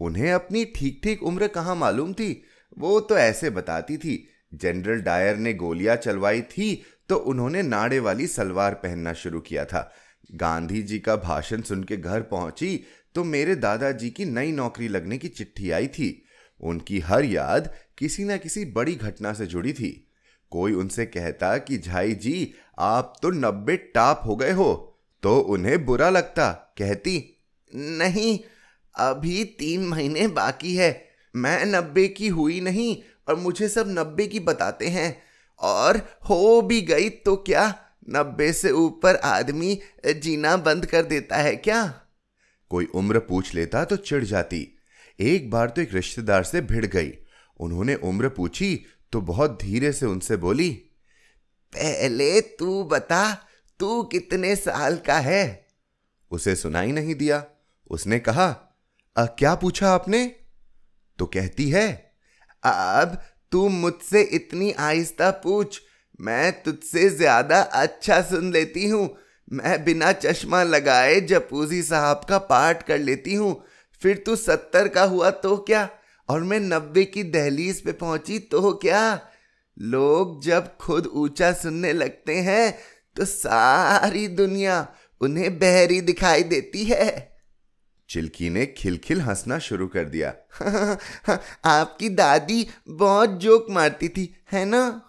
उन्हें 0.00 0.32
अपनी 0.32 0.64
ठीक 0.64 1.00
ठीक 1.04 1.22
उम्र 1.22 1.48
कहाँ 1.48 1.76
मालूम 1.76 2.12
थी? 2.12 2.44
वो 2.78 3.00
तो 3.00 3.16
ऐसे 3.16 3.50
बताती 3.50 3.96
थी, 3.96 4.28
जनरल 4.54 5.00
डायर 5.00 5.36
ने 5.36 5.54
गोलियाँ 5.54 5.96
चलवाई 5.96 6.42
थी 6.42 6.82
तो 7.08 7.16
उन्होंने 7.16 7.62
नाड़े 7.62 7.98
वाली 7.98 8.26
सलवार 8.26 8.74
पहनना 8.74 9.12
शुरू 9.12 9.40
किया 9.40 9.64
था। 9.64 9.92
गांधी 10.34 10.82
जी 10.82 10.98
का 10.98 11.16
भाषण 11.16 11.62
सुन 11.62 11.84
के 11.84 11.96
घर 11.96 12.20
पहुँची 12.20 12.84
तो 13.14 13.24
मेरे 13.24 13.54
दादाजी 13.54 14.10
की 14.10 14.24
नई 14.24 14.52
नौकरी 14.52 14.88
लगने 14.88 15.18
की 15.18 15.28
चिट्ठी 15.28 15.70
आई 15.70 15.86
थी। 15.86 16.26
उनकी 16.60 16.98
हर 16.98 17.24
याद 17.24 17.74
किसी 17.98 18.24
न 18.24 18.36
किसी 18.38 18.64
बड़ी 18.64 18.94
घटना 18.94 19.32
से 19.32 19.46
जुड़ी 19.46 19.72
थी। 19.72 20.10
कोई 20.50 20.72
उनसे 20.72 21.06
कहता 21.06 21.56
कि, 21.58 21.78
झाई 21.78 22.14
जी, 22.14 22.54
आप 22.78 23.16
तो 23.22 23.30
नब्बे 23.30 23.76
टाप 23.76 24.22
हो 24.26 24.36
गए 24.36 24.52
हो 24.52 24.98
तो 25.22 25.38
उन्हें 25.38 25.84
बुरा 25.84 26.10
लगता। 26.10 26.50
कहती, 26.78 27.40
नहीं, 27.72 28.38
अभी 28.94 29.44
तीन 29.44 29.86
महीने 29.86 30.26
बाकी 30.26 30.74
है 30.76 31.03
मैं 31.36 31.64
नब्बे 31.66 32.08
की 32.08 32.28
हुई 32.28 32.60
नहीं 32.60 32.96
और 33.28 33.36
मुझे 33.36 33.68
सब 33.68 33.84
नब्बे 33.88 34.26
की 34.26 34.40
बताते 34.40 34.88
हैं। 34.88 35.22
और 35.58 35.96
हो 36.30 36.62
भी 36.62 36.80
गई 36.80 37.08
तो 37.08 37.36
क्या? 37.36 37.74
नब्बे 38.10 38.52
से 38.52 38.70
ऊपर 38.70 39.16
आदमी 39.16 39.80
जीना 40.06 40.56
बंद 40.56 40.86
कर 40.86 41.02
देता 41.02 41.36
है 41.36 41.56
क्या? 41.56 42.00
कोई 42.70 42.84
उम्र 42.84 43.18
पूछ 43.18 43.54
लेता 43.54 43.84
तो 43.84 43.96
चिढ़ 43.96 44.24
जाती। 44.24 44.68
एक 45.20 45.50
बार 45.50 45.68
तो 45.68 45.82
एक 45.82 45.94
रिश्तेदार 45.94 46.44
से 46.44 46.60
भिड़ 46.60 46.86
गई। 46.86 47.12
उन्होंने 47.60 47.94
उम्र 47.94 48.28
पूछी 48.28 48.84
तो 49.12 49.20
बहुत 49.20 49.58
धीरे 49.62 49.92
से 49.92 50.06
उनसे 50.06 50.36
बोली 50.36 50.70
पहले 51.72 52.40
तू 52.40 52.84
बता 52.84 53.34
तू 53.80 54.02
कितने 54.02 54.56
साल 54.56 54.96
का 54.96 55.18
है? 55.18 55.66
उसे 56.30 56.56
सुनाई 56.56 56.92
नहीं 56.92 57.14
दिया। 57.14 57.44
उसने 57.90 58.18
कहा 58.18 58.46
आ, 59.16 59.26
क्या 59.26 59.54
पूछा 59.54 59.90
आपने? 59.90 60.36
तो 61.18 61.26
कहती 61.26 61.68
है, 61.70 61.88
अब 62.62 63.18
तू 63.52 63.68
मुझसे 63.68 64.22
इतनी 64.22 64.70
आहिस्ता 64.72 65.30
पूछ, 65.42 65.80
मैं 66.20 66.62
तुझसे 66.62 67.08
ज़्यादा 67.10 67.60
अच्छा 67.60 68.20
सुन 68.22 68.52
लेती 68.52 68.88
हूँ। 68.88 69.08
मैं 69.48 69.84
बिना 69.84 70.12
चश्मा 70.14 70.62
लगाए 70.62 71.20
जपूजी 71.20 71.82
साहब 71.82 72.20
का 72.28 72.38
पाठ 72.40 72.82
कर 72.82 72.98
लेती 72.98 73.34
हूँ। 73.34 73.54
फिर 74.02 74.22
तू 74.26 74.36
सत्तर 74.36 74.88
का 74.88 75.02
हुआ 75.04 75.30
तो 75.30 75.56
क्या? 75.58 75.88
और 76.28 76.42
मैं 76.42 76.60
नब्बे 76.60 77.04
की 77.04 77.22
दहलीज 77.24 77.80
पे 77.84 77.92
पहुँची 77.92 78.38
तो 78.38 78.72
क्या? 78.74 79.20
लोग 79.76 80.40
जब 80.42 80.76
खुद 80.76 81.06
ऊँचा 81.06 81.52
सुनने 81.52 81.92
लगते 81.92 82.34
हैं 82.40 82.74
तो 83.16 83.24
सारी 83.24 84.26
दुनिया 84.28 84.86
उन्हें 85.20 85.58
बहरी 85.58 86.00
दिखाई 86.00 86.42
देती 86.44 86.84
है। 86.84 87.33
चिल्की 88.08 88.50
ने 88.50 88.66
खिलखिल 88.66 89.20
हंसना 89.20 89.58
शुरू 89.58 89.86
कर 89.86 90.04
दिया। 90.04 90.34
आपकी 91.64 92.08
दादी 92.08 92.66
बहुत 92.88 93.30
जोक 93.30 93.66
मारती 93.70 94.08
थी, 94.08 94.34
है 94.52 94.64
ना? 94.64 95.02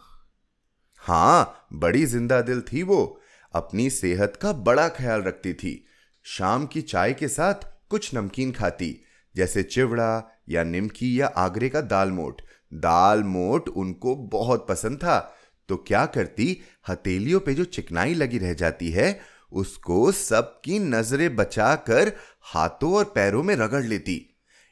हाँ 0.96 1.68
बड़ी 1.74 2.06
ज़िंदा 2.06 2.42
दिल 2.42 2.62
थी 2.62 2.84
वो। 2.84 3.22
अपनी 3.54 3.90
सेहत 3.90 4.40
का 4.42 4.54
बड़ा 4.54 4.90
ख्याल 4.90 5.22
रखती 5.22 5.54
थी। 5.54 5.86
शाम 6.24 6.66
की 6.66 6.82
चाय 6.82 7.14
के 7.14 7.28
साथ 7.28 7.54
कुछ 7.90 8.16
नमकीन 8.16 8.52
खाती, 8.52 9.04
जैसे 9.36 9.64
चिवड़ा 9.64 10.42
या 10.50 10.64
निमकी 10.64 11.22
या 11.22 11.28
आगरे 11.28 11.70
का 11.70 11.82
दाल 11.82 12.12
मोट। 12.12 12.42
दाल 12.74 13.24
मोट 13.24 13.70
उनको 13.70 14.16
बहुत 14.16 14.68
पसंद 14.70 14.98
था। 14.98 15.36
तो 15.70 15.78
क्या 15.78 16.06
करती, 16.06 16.62
हथेलियों 16.90 17.40
पे 17.40 17.54
जो 17.54 17.64
चिकनाई 17.64 18.14
लगी 18.14 18.38
रह 18.38 18.54
जाती 18.54 18.90
है 18.92 19.35
उसको 19.56 20.12
सबकी 20.12 20.80
नज़रें 20.80 21.36
बचाकर 21.36 22.12
हाथों 22.44 22.94
और 22.94 23.06
पैरों 23.06 23.44
में 23.44 23.56
रगड़ 23.56 23.84
लेती। 23.84 24.22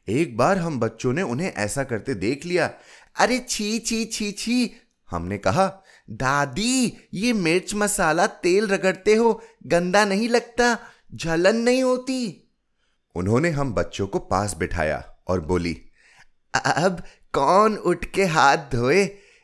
एक 0.08 0.38
बार 0.38 0.58
हम 0.58 0.80
बच्चों 0.80 1.14
ने 1.14 1.22
उन्हें 1.22 1.54
ऐसा 1.54 1.84
करते 1.84 2.14
देख 2.14 2.46
लिया। 2.46 2.72
अरे 3.16 3.40
छी 3.40 3.80
छी 3.80 4.06
छी 4.06 4.32
छी। 4.32 4.72
हमने 5.12 5.38
कहा, 5.38 5.68
दादी, 6.10 6.98
ये 7.14 7.34
मिर्च 7.34 7.74
मसाला 7.74 8.28
तेल 8.28 8.68
रगड़ते 8.68 9.16
हो, 9.16 9.42
गंदा 9.66 10.06
नहीं 10.06 10.30
लगता, 10.30 10.78
जलन 11.14 11.56
नहीं 11.56 11.84
होती। 11.84 12.52
उन्होंने 13.16 13.50
हम 13.50 13.74
बच्चों 13.74 14.08
को 14.08 14.20
पास 14.20 14.56
बिठाया 14.58 15.04
और 15.28 15.42
बोली, 15.42 15.78
अब 16.54 17.04
कौन 17.34 17.76
उठ 17.78 18.06
के 18.06 18.26
हाथ 18.26 18.58
धोए? 18.58 19.04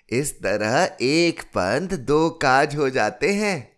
इस 0.09 0.33
तरह 0.39 0.97
एक 1.01 1.41
पंथ 1.41 1.89
दो 1.89 2.29
काज 2.29 2.75
हो 2.75 2.89
जाते 2.89 3.33
हैं। 3.33 3.68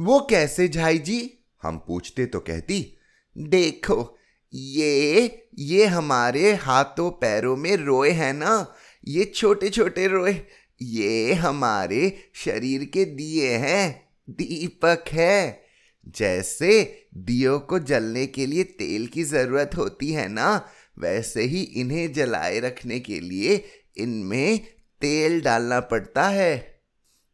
वो 0.00 0.20
कैसे 0.20 0.68
झाई 0.68 0.98
जी? 0.98 1.38
हम 1.62 1.84
पूछते 1.86 2.26
तो 2.26 2.40
कहती, 2.40 2.98
देखो, 3.38 4.18
ये 4.54 5.48
ये 5.58 5.86
हमारे 5.86 6.54
हाथों 6.54 7.10
पैरों 7.10 7.56
में 7.56 7.76
रोए 7.76 8.10
हैं 8.10 8.34
ना, 8.34 8.74
ये 9.08 9.24
छोटे 9.24 9.70
छोटे 9.70 10.06
रोए, 10.06 10.42
ये 10.82 11.32
हमारे 11.32 12.30
शरीर 12.34 12.84
के 12.84 13.04
दिए 13.04 13.50
हैं, 13.50 14.08
दीपक 14.30 15.04
है। 15.08 15.64
जैसे 16.08 17.02
दियो 17.16 17.58
को 17.58 17.78
जलने 17.78 18.26
के 18.26 18.46
लिए 18.46 18.64
तेल 18.64 19.06
की 19.06 19.24
ज़रूरत 19.24 19.70
होती 19.76 20.12
है 20.12 20.28
ना, 20.28 20.68
वैसे 20.98 21.42
ही 21.42 21.62
इन्हें 21.62 22.12
जलाए 22.12 22.60
रखने 22.60 23.00
के 23.00 23.20
लिए 23.20 23.64
इनमें 23.96 24.60
तेल 25.00 25.40
डालना 25.40 25.80
पड़ता 25.80 26.28
है। 26.28 26.58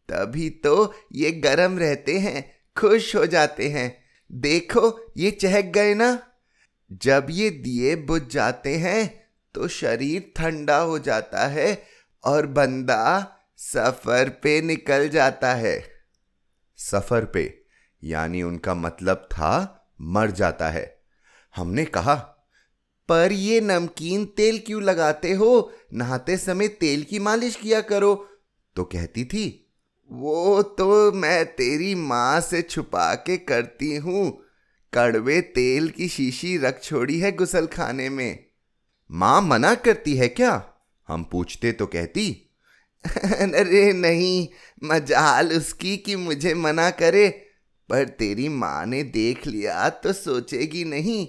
तभी 0.09 0.51
तो 0.51 0.95
ये 1.13 1.31
गर्म 1.31 1.79
रहते 1.79 2.19
हैं 2.19 2.56
खुश 2.79 3.15
हो 3.17 3.27
जाते 3.27 3.69
हैं। 3.69 4.05
देखो, 4.33 5.13
ये 5.17 5.31
चहक 5.31 5.65
गए 5.65 5.95
ना? 5.95 6.33
जब 6.93 7.27
ये 7.31 7.51
दिए 7.51 7.97
बुझ 7.97 8.23
जाते 8.23 8.75
हैं 8.77 9.27
तो 9.55 9.69
शरीर 9.69 10.33
ठंडा 10.37 10.79
हो 10.79 10.99
जाता 10.99 11.47
है 11.47 11.83
और 12.25 12.47
बंदा 12.47 13.33
सफ़र 13.57 14.29
पे 14.29 14.61
निकल 14.63 15.09
जाता 15.09 15.55
है। 15.55 15.91
सफ़र 16.77 17.25
पे, 17.25 17.63
यानी 18.05 18.43
उनका 18.43 18.75
मतलब 18.75 19.17
था, 19.17 19.51
मर 20.01 20.31
जाता 20.31 20.69
है। 20.69 21.03
हमने 21.57 21.85
कहा, 21.85 22.15
पर 23.09 23.33
ये 23.33 23.61
नमकीन 23.61 24.25
तेल 24.27 24.59
क्यों 24.67 24.83
लगाते 24.83 25.33
हो? 25.33 25.73
नहाते 25.93 26.37
समय 26.37 26.69
तेल 26.69 27.03
की 27.03 27.19
मालिश 27.19 27.57
किया 27.57 27.81
करो। 27.81 28.15
तो 28.77 28.85
कहती 28.85 29.25
थी 29.25 29.66
वो 30.11 30.63
तो 30.79 31.13
मैं 31.13 31.45
तेरी 31.47 31.95
माँ 31.95 32.41
से 32.41 32.63
छुपा 32.63 33.15
के 33.17 33.37
करती 33.37 33.95
हूँ। 33.97 34.31
कड़वे 34.93 35.41
तेल 35.41 35.89
की 35.89 36.09
शीशी 36.09 36.57
रख 36.59 36.83
छोड़ी 36.83 37.19
है 37.21 37.33
गुसल 37.33 37.67
खाने 37.67 38.09
में। 38.09 38.45
माँ 39.11 39.41
मना 39.43 39.75
करती 39.75 40.17
है 40.17 40.29
क्या? 40.29 40.63
हम 41.09 41.25
पूछते 41.25 41.73
तो 41.73 41.87
कहती, 41.87 42.31
अरे 43.05 43.93
नहीं, 43.93 44.49
मजाल 44.83 45.53
उसकी 45.53 45.97
कि 45.97 46.17
मुझे 46.17 46.55
मना 46.55 46.91
करे। 46.93 47.29
पर 47.89 48.09
तेरी 48.09 48.49
माँ 48.49 48.87
ने 48.87 49.03
देख 49.03 49.47
लिया 49.47 49.89
तो 49.89 50.13
सोचेगी 50.13 50.85
नहीं। 50.85 51.27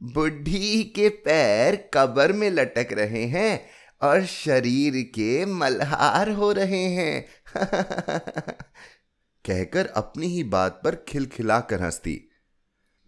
बुढ़ी 0.00 0.82
के 0.96 1.08
पैर 1.08 1.76
कबर 1.94 2.32
में 2.32 2.50
लटक 2.50 2.88
रहे 2.92 3.24
हैं 3.26 3.60
और 4.00 4.24
शरीर 4.26 5.00
के 5.14 5.44
मल्हार 5.44 6.30
हो 6.30 6.50
रहे 6.52 6.84
हैं। 6.84 7.24
कहकर 9.44 9.86
अपनी 9.86 10.26
ही 10.26 10.44
बात 10.44 10.80
पर 10.84 11.04
खिलखिला 11.08 11.60
कर 11.60 11.82
हंसती। 11.82 12.30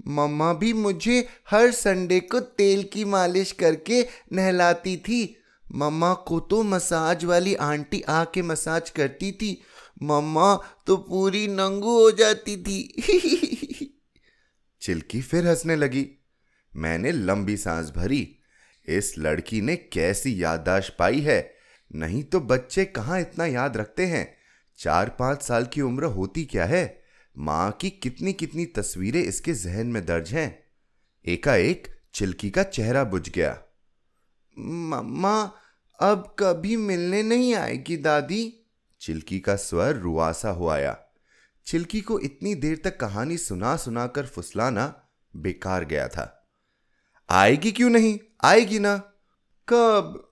मम्मा 0.06 0.52
भी 0.52 0.72
मुझे 0.72 1.28
हर 1.50 1.70
संडे 1.70 2.20
को 2.20 2.40
तेल 2.40 2.82
की 2.92 3.04
मालिश 3.04 3.52
करके 3.52 4.06
नहलाती 4.32 4.96
थी। 4.96 5.36
मम्मा 5.74 6.14
को 6.14 6.40
तो 6.40 6.62
मसाज 6.62 7.24
वाली 7.24 7.54
आंटी 7.54 8.02
आके 8.02 8.42
मसाज 8.42 8.90
करती 8.90 9.32
थी। 9.32 9.62
मम्मा 10.02 10.56
तो 10.86 10.96
पूरी 10.96 11.48
नंगू 11.48 12.00
हो 12.00 12.10
जाती 12.10 12.62
थी। 12.62 13.02
चिल्की 14.80 15.20
फिर 15.20 15.46
हंसने 15.46 15.76
लगी। 15.76 16.08
मैंने 16.76 17.12
लंबी 17.12 17.56
सांस 17.56 17.90
भरी। 17.90 18.36
इस 18.88 19.14
लड़की 19.18 19.60
ने 19.60 19.76
कैसी 19.76 20.42
याददाश्त 20.42 20.96
पाई 20.98 21.20
है? 21.20 21.59
नहीं 21.94 22.24
तो 22.24 22.40
बच्चे 22.40 22.84
कहाँ 22.84 23.20
इतना 23.20 23.46
याद 23.46 23.76
रखते 23.76 24.06
हैं? 24.06 24.36
चार 24.78 25.08
पाँच 25.08 25.42
साल 25.42 25.66
की 25.66 25.80
उम्र 25.80 26.04
होती 26.04 26.44
क्या 26.44 26.64
है? 26.64 27.02
माँ 27.38 27.72
की 27.72 27.90
कितनी 27.90 28.32
कितनी 28.32 28.66
तस्वीरें 28.66 29.22
इसके 29.22 29.52
जहन 29.52 29.86
में 29.86 30.06
दर्ज 30.06 30.32
हैं? 30.32 30.64
एकाएक 31.26 32.00
चिल्की 32.14 32.50
का 32.50 32.62
चेहरा 32.62 33.04
बुझ 33.04 33.30
गया। 33.30 33.62
मम्मा 34.58 35.52
अब 36.00 36.36
कभी 36.38 36.76
मिलने 36.76 37.22
नहीं 37.22 37.54
आएगी 37.54 37.96
दादी? 37.96 38.66
चिल्की 39.00 39.40
का 39.40 39.56
स्वर 39.56 39.96
रुआसा 39.96 40.50
हो 40.50 40.68
आया। 40.68 41.00
चिल्की 41.66 42.00
को 42.00 42.18
इतनी 42.18 42.54
देर 42.54 42.80
तक 42.84 43.00
कहानी 43.00 43.36
सुना 43.36 43.76
सुनाकर 43.76 44.26
फुसलाना 44.26 45.08
बेकार 45.36 45.84
गया 45.84 46.08
था। 46.08 46.50
आएगी 47.30 47.72
क्यों 47.72 47.90
नहीं? 47.90 48.18
आएगी 48.44 48.78
ना। 48.78 48.96
कब? 49.68 50.29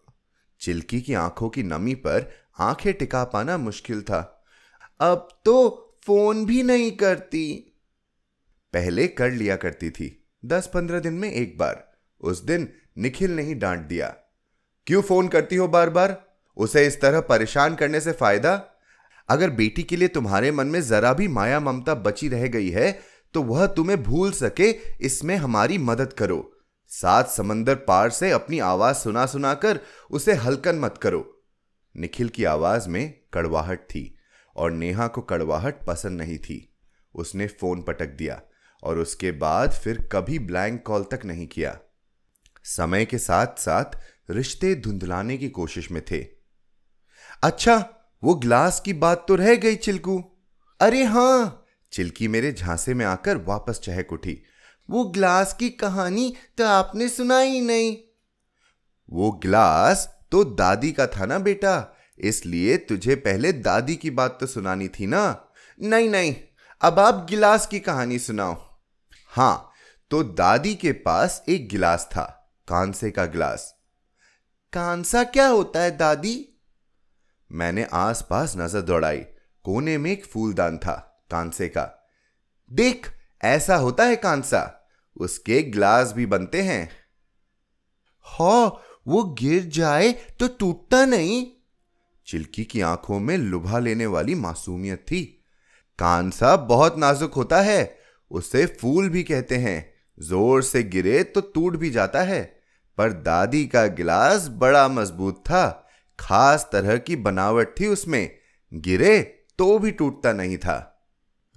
चिल्की 0.61 1.01
की 1.01 1.15
आँखों 1.15 1.49
की 1.49 1.63
नमी 1.63 1.95
पर 1.95 2.31
आँखें 2.61 2.93
टिका 2.95 3.25
पाना 3.25 3.57
मुश्किल 3.59 4.03
था। 4.03 4.45
अब 5.01 5.29
तो 5.45 5.55
फ़ोन 6.07 6.45
भी 6.47 6.63
नहीं 6.63 6.91
करती। 6.93 7.75
पहले 8.73 9.07
कर 9.09 9.31
लिया 9.31 9.57
करती 9.57 9.91
थी 9.91 10.15
दस 10.45 10.71
पंद्रह 10.75 11.01
दिन 11.01 11.13
में 11.13 11.31
एक 11.31 11.59
बार। 11.59 11.85
उस 12.21 12.43
दिन 12.45 12.69
निखिल 12.99 13.31
ने 13.31 13.43
ही 13.43 13.55
डांट 13.55 13.81
दिया। 13.81 14.09
क्यों 14.87 15.03
फ़ोन 15.03 15.29
करती 15.29 15.57
हो 15.57 15.69
बार 15.69 15.91
बार 15.91 16.17
उसे 16.57 16.87
इस 16.87 17.01
तरह 17.01 17.21
परेशान 17.21 17.75
करने 17.75 18.01
से 18.01 18.13
फ़ायदा? 18.13 18.55
अगर 19.29 19.51
बेटी 19.51 19.83
के 19.83 19.97
लिए 19.97 20.09
तुम्हारे 20.09 20.51
मन 20.53 20.67
में 20.67 20.81
जरा 20.83 21.13
भी 21.13 21.29
माया 21.29 21.61
ममता 21.61 21.95
बची 21.95 22.29
रह 22.29 22.47
गई 22.47 22.71
है 22.71 22.91
तो 23.35 23.43
वह 23.43 23.67
तुम्हें 23.67 24.03
भूल 24.03 24.31
सके, 24.33 24.71
इसमें 25.01 25.37
हमारी 25.37 25.79
मदद 25.79 26.13
करो। 26.13 26.58
सात 26.91 27.29
समंदर 27.29 27.75
पार 27.75 28.11
से 28.11 28.31
अपनी 28.31 28.59
आवाज़ 28.59 28.97
सुना 28.97 29.27
सुनाकर 29.27 29.81
उसे 30.11 30.35
हलकन 30.35 30.79
मत 30.79 30.99
करो। 31.03 31.43
निखिल 31.95 32.29
की 32.29 32.45
आवाज़ 32.45 32.89
में 32.89 33.21
कड़वाहट 33.33 33.81
थी 33.81 34.19
और 34.57 34.71
नेहा 34.71 35.07
को 35.07 35.21
कड़वाहट 35.21 35.85
पसंद 35.87 36.21
नहीं 36.21 36.39
थी। 36.39 36.75
उसने 37.15 37.47
फ़ोन 37.47 37.83
पटक 37.83 38.07
दिया 38.07 38.41
और 38.83 38.99
उसके 38.99 39.33
बाद 39.33 39.73
फिर 39.73 40.09
कभी 40.13 40.39
ब्लैंक 40.39 40.83
कॉल 40.87 41.05
तक 41.05 41.25
नहीं 41.25 41.47
किया। 41.47 41.79
समय 42.65 43.05
के 43.05 43.19
साथ 43.19 43.59
साथ 43.59 43.99
रिश्ते 44.31 44.75
धुंधलाने 44.75 45.37
की 45.37 45.49
कोशिश 45.49 45.91
में 45.91 46.03
थे। 46.11 46.27
अच्छा 47.43 47.77
वो 48.23 48.35
ग्लास 48.35 48.81
की 48.81 48.93
बात 48.93 49.25
तो 49.29 49.35
रह 49.35 49.55
गई 49.55 49.77
चिल्कू। 49.77 50.23
अरे 50.81 51.05
हाँ 51.05 51.65
चिल्की 51.93 52.29
मेरे 52.29 52.53
झांसे 52.53 52.95
में 52.95 53.05
आकर 53.07 53.37
वापस 53.37 53.81
चहक 53.81 54.13
उठी 54.13 54.43
वो 54.89 55.05
ग्लास 55.07 55.53
की 55.53 55.69
कहानी 55.71 56.33
तो 56.59 56.67
आपने 56.67 57.09
सुनाई 57.09 57.61
नहीं। 57.61 57.97
वो 59.09 59.31
ग्लास 59.43 60.09
तो 60.33 60.43
दादी 60.45 60.93
का 60.93 61.07
था 61.07 61.27
ना 61.27 61.39
बेटा, 61.39 61.95
इसलिए 62.21 62.77
तुझे 62.79 63.15
पहले 63.17 63.53
दादी 63.53 63.97
की 63.97 64.11
बात 64.11 64.37
तो 64.41 64.47
सुनानी 64.47 64.89
थी 64.89 65.07
ना। 65.07 65.23
नहीं 65.81 66.09
नहीं, 66.11 66.35
अब 66.81 66.99
आप 66.99 67.27
गिलास 67.31 67.67
की 67.67 67.81
कहानी 67.81 68.19
सुनाओ। 68.19 68.57
हाँ 69.33 69.73
तो 70.11 70.23
दादी 70.23 70.75
के 70.75 70.93
पास 70.93 71.43
एक 71.49 71.69
गिलास 71.69 72.09
था, 72.13 72.23
कांसे 72.69 73.11
का 73.11 73.25
गिलास। 73.27 73.75
कांसा 74.73 75.23
क्या 75.25 75.47
होता 75.47 75.81
है 75.81 75.97
दादी? 75.97 76.37
मैंने 77.51 77.87
आसपास 77.93 78.55
नज़र 78.57 78.81
दौड़ाई, 78.81 79.19
कोने 79.65 79.99
में 79.99 80.11
एक 80.11 80.25
फूलदान 80.25 80.79
था, 80.79 80.95
कांसे 81.31 81.69
का। 81.69 81.85
देख, 82.71 83.11
ऐसा 83.41 83.77
होता 83.77 84.05
है 84.05 84.17
कांसा। 84.17 84.75
उसके 85.21 85.63
ग्लास 85.63 86.13
भी 86.13 86.27
बनते 86.27 86.63
हैं। 86.63 86.89
हाँ 88.27 88.83
वो 89.09 89.23
गिर 89.41 89.65
जाए 89.65 90.13
तो 90.41 90.49
टूटता 90.49 91.05
नहीं। 91.05 91.47
चिल्की 92.27 92.65
की 92.65 92.81
आँखों 92.81 93.19
में 93.21 93.37
लुभा 93.37 93.79
लेने 93.79 94.07
वाली 94.07 94.35
मासूमियत 94.35 95.05
थी। 95.11 95.23
कांसा 95.99 96.57
बहुत 96.57 96.99
नाजुक 96.99 97.35
होता 97.35 97.61
है, 97.61 97.99
उसे 98.31 98.67
फूल 98.67 99.09
भी 99.09 99.23
कहते 99.23 99.57
हैं। 99.57 99.93
ज़ोर 100.19 100.63
से 100.63 100.83
गिरे 100.83 101.23
तो 101.25 101.41
टूट 101.41 101.77
भी 101.77 101.91
जाता 101.91 102.23
है, 102.23 102.43
पर 102.99 103.13
दादी 103.13 103.67
का 103.67 103.87
गिलास 103.87 104.49
बड़ा 104.49 104.87
मज़बूत 104.89 105.39
था। 105.41 105.89
खास 106.19 106.69
तरह 106.73 106.97
की 106.97 107.17
बनावट 107.17 107.75
थी 107.81 107.87
उसमें। 107.87 108.31
गिरे 108.73 109.21
तो 109.59 109.79
भी 109.79 109.91
टूटता 109.91 110.33
नहीं 110.33 110.57
था। 110.59 110.98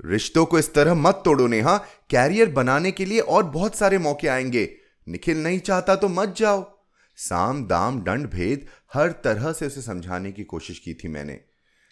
रिश्तों 0.05 0.45
को 0.45 0.59
इस 0.59 0.73
तरह 0.73 0.93
मत 0.93 1.21
तोड़ो 1.25 1.47
नेहा। 1.47 1.77
कैरियर 2.09 2.49
बनाने 2.49 2.91
के 2.91 3.05
लिए 3.05 3.19
और 3.19 3.43
बहुत 3.43 3.75
सारे 3.75 3.97
मौके 3.97 4.27
आएँगे। 4.27 4.77
निखिल 5.07 5.43
नहीं 5.43 5.59
चाहता 5.59 5.95
तो 5.95 6.09
मत 6.09 6.35
जाओ। 6.37 6.79
साम, 7.15 7.67
दाम, 7.67 8.01
दंड, 8.01 8.29
भेद, 8.29 8.67
हर 8.93 9.11
तरह 9.11 9.53
से 9.53 9.67
उसे 9.67 9.81
समझाने 9.81 10.31
की 10.31 10.43
कोशिश 10.43 10.79
की 10.79 10.93
थी 10.93 11.07
मैंने। 11.07 11.41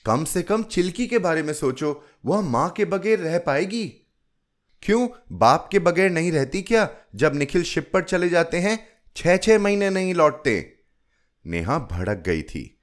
कम 0.05 0.25
से 0.25 0.41
कम 0.41 0.63
चिल्की 0.63 1.07
के 1.07 1.17
बारे 1.17 1.43
में 1.43 1.53
सोचो। 1.53 2.05
वह 2.25 2.41
माँ 2.41 2.69
के 2.69 2.85
बगैर 2.85 3.19
रह 3.19 3.39
पाएगी? 3.39 3.87
क्यों? 4.81 5.07
बाप 5.31 5.69
के 5.71 5.79
बगैर 5.79 6.11
नहीं 6.11 6.31
रहती 6.31 6.61
क्या? 6.61 6.89
जब 7.15 7.35
निखिल 7.35 7.63
शिप 7.63 7.89
पर 7.93 8.03
चले 8.03 8.29
जाते 8.29 8.57
हैं 8.57 8.87
छह 9.15 9.37
छह 9.37 9.59
महीने 9.59 9.89
नहीं 9.89 10.13
लौटते। 10.13 10.79
नेहा 11.45 11.79
भड़क 11.79 12.17
गई 12.17 12.41
थी। 12.41 12.78